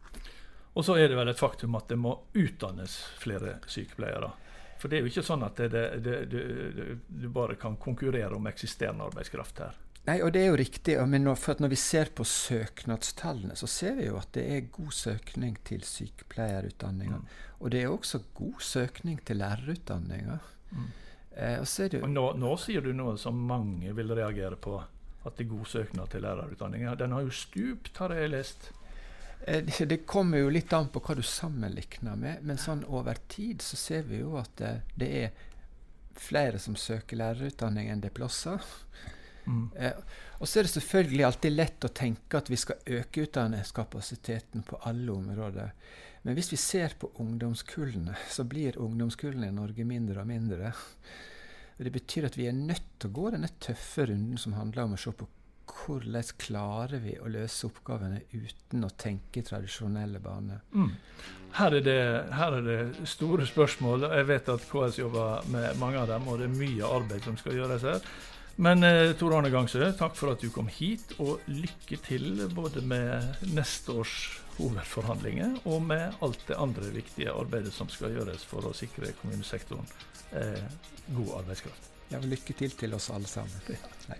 Og 0.73 0.85
så 0.85 0.95
er 0.97 1.09
det 1.09 1.17
vel 1.17 1.29
et 1.29 1.39
faktum 1.39 1.77
at 1.77 1.89
det 1.91 1.97
må 1.99 2.15
utdannes 2.33 2.95
flere 3.21 3.57
sykepleiere. 3.69 4.31
For 4.79 4.87
det 4.87 4.97
er 4.97 5.03
jo 5.03 5.11
ikke 5.11 5.25
sånn 5.27 5.43
at 5.43 5.59
det, 5.59 5.83
det, 5.99 6.15
det, 6.31 6.97
du 7.07 7.27
bare 7.35 7.57
kan 7.59 7.75
konkurrere 7.81 8.31
om 8.37 8.47
eksisterende 8.47 9.09
arbeidskraft 9.09 9.59
her. 9.65 9.77
Nei, 10.07 10.21
og 10.23 10.31
det 10.33 10.41
er 10.41 10.53
jo 10.53 10.59
riktig. 10.59 10.95
Men 11.11 11.25
når, 11.27 11.35
for 11.41 11.59
når 11.61 11.73
vi 11.73 11.79
ser 11.79 12.09
på 12.15 12.25
søknadstallene, 12.25 13.57
så 13.59 13.67
ser 13.69 13.97
vi 13.99 14.07
jo 14.07 14.15
at 14.21 14.31
det 14.37 14.45
er 14.55 14.71
god 14.73 14.95
søkning 14.95 15.59
til 15.67 15.83
sykepleierutdanninga. 15.85 17.19
Mm. 17.19 17.35
Og 17.59 17.73
det 17.73 17.83
er 17.83 17.91
også 17.91 18.23
god 18.37 18.63
søkning 18.63 19.19
til 19.27 19.41
lærerutdanninga. 19.43 20.39
Mm. 20.71 20.87
Eh, 21.39 21.59
og 22.01 22.09
nå, 22.09 22.25
nå, 22.39 22.55
sier 22.59 22.83
du 22.83 22.93
noe 22.95 23.17
som 23.21 23.37
mange 23.49 23.93
vil 23.95 24.15
reagere 24.15 24.57
på. 24.59 24.79
At 25.27 25.35
det 25.35 25.45
er 25.45 25.51
god 25.51 25.67
søknad 25.67 26.11
til 26.13 26.23
lærerutdanninga. 26.23 26.95
Den 26.95 27.13
har 27.13 27.27
jo 27.27 27.35
stupt, 27.35 27.97
har 27.99 28.15
jeg 28.15 28.31
lest. 28.31 28.71
Eh, 29.47 29.63
det 29.87 29.97
kommer 30.05 30.43
jo 30.43 30.49
litt 30.51 30.73
an 30.73 30.89
på 30.91 31.01
hva 31.03 31.15
du 31.15 31.23
sammenligner 31.23 32.17
med, 32.19 32.43
men 32.43 32.59
sånn 32.59 32.83
over 32.87 33.21
tid 33.31 33.63
så 33.63 33.79
ser 33.79 34.03
vi 34.09 34.23
jo 34.23 34.35
at 34.39 34.51
det, 34.59 34.73
det 34.99 35.11
er 35.23 35.45
flere 36.19 36.59
som 36.59 36.75
søker 36.75 37.19
lærerutdanning 37.19 37.89
enn 37.89 38.03
det 38.03 38.11
er 38.11 38.19
plasser. 38.19 38.59
Mm. 39.45 39.69
Eh, 39.79 39.95
og 40.37 40.47
så 40.47 40.59
er 40.59 40.67
det 40.67 40.71
selvfølgelig 40.75 41.23
alltid 41.25 41.53
lett 41.55 41.85
å 41.87 41.89
tenke 41.95 42.37
at 42.37 42.51
vi 42.51 42.57
skal 42.59 42.83
øke 42.99 43.23
utdanningskapasiteten 43.25 44.61
på 44.67 44.77
alle 44.85 45.15
områder. 45.15 45.71
Men 46.21 46.35
hvis 46.37 46.51
vi 46.53 46.59
ser 46.61 46.93
på 46.99 47.09
ungdomskullene, 47.23 48.13
så 48.29 48.45
blir 48.45 48.77
ungdomskullene 48.77 49.49
i 49.49 49.55
Norge 49.55 49.87
mindre 49.87 50.21
og 50.21 50.29
mindre. 50.29 50.71
Det 51.79 51.91
betyr 51.95 52.27
at 52.27 52.37
vi 52.37 52.45
er 52.51 52.55
nødt 52.55 52.91
til 52.99 53.09
å 53.09 53.15
gå 53.15 53.33
denne 53.33 53.49
tøffe 53.63 54.05
runden 54.11 54.37
som 54.37 54.53
handler 54.59 54.85
om 54.85 54.95
å 54.97 55.01
se 55.01 55.15
på 55.15 55.27
hvordan 55.73 56.31
klarer 56.39 57.01
vi 57.03 57.15
å 57.19 57.29
løse 57.31 57.67
oppgavene 57.67 58.21
uten 58.31 58.85
å 58.85 58.89
tenke 58.99 59.43
tradisjonelle 59.45 60.21
baner? 60.23 60.63
Mm. 60.73 60.91
Her, 61.57 61.77
er 61.79 61.85
det, 61.85 62.01
her, 62.37 62.57
er 62.59 62.65
det, 62.65 63.07
store 63.09 63.47
spørsmål. 63.49 64.09
Jeg 64.13 64.27
vet 64.29 64.51
at 64.53 64.67
KS 64.69 64.99
jobber 65.01 65.47
med 65.53 65.79
mange 65.81 66.01
av 66.01 66.11
dem, 66.11 66.27
og 66.29 66.41
det 66.41 66.49
er 66.49 66.59
mye 66.59 66.91
arbeid 66.99 67.25
som 67.25 67.39
skal 67.39 67.57
gjøres 67.57 67.87
her. 67.89 68.03
Men 68.59 68.83
eh, 68.83 69.13
Tor 69.15 69.37
Arne 69.37 69.51
Gangsø, 69.53 69.81
takk 69.95 70.17
for 70.19 70.33
at 70.33 70.43
du 70.43 70.49
kom 70.51 70.67
hit, 70.67 71.15
og 71.23 71.45
lykke 71.47 71.99
til 72.03 72.43
både 72.51 72.83
med 72.83 73.45
neste 73.55 73.95
års 74.01 74.15
hovedforhandlinger 74.59 75.61
og 75.71 75.85
med 75.87 76.17
alt 76.25 76.41
det 76.49 76.59
andre 76.59 76.91
viktige 76.91 77.31
arbeidet 77.31 77.71
som 77.73 77.87
skal 77.91 78.17
gjøres 78.17 78.43
for 78.47 78.67
å 78.67 78.75
sikre 78.75 79.13
kommunesektoren 79.21 79.87
eh, 80.35 80.65
god 81.15 81.37
arbeidskraft. 81.43 81.87
Ja, 82.11 82.19
lykke 82.25 82.57
til 82.57 82.75
til 82.75 82.97
oss 82.97 83.11
alle 83.15 83.31
sammen. 83.31 83.79
Ja. 84.09 84.19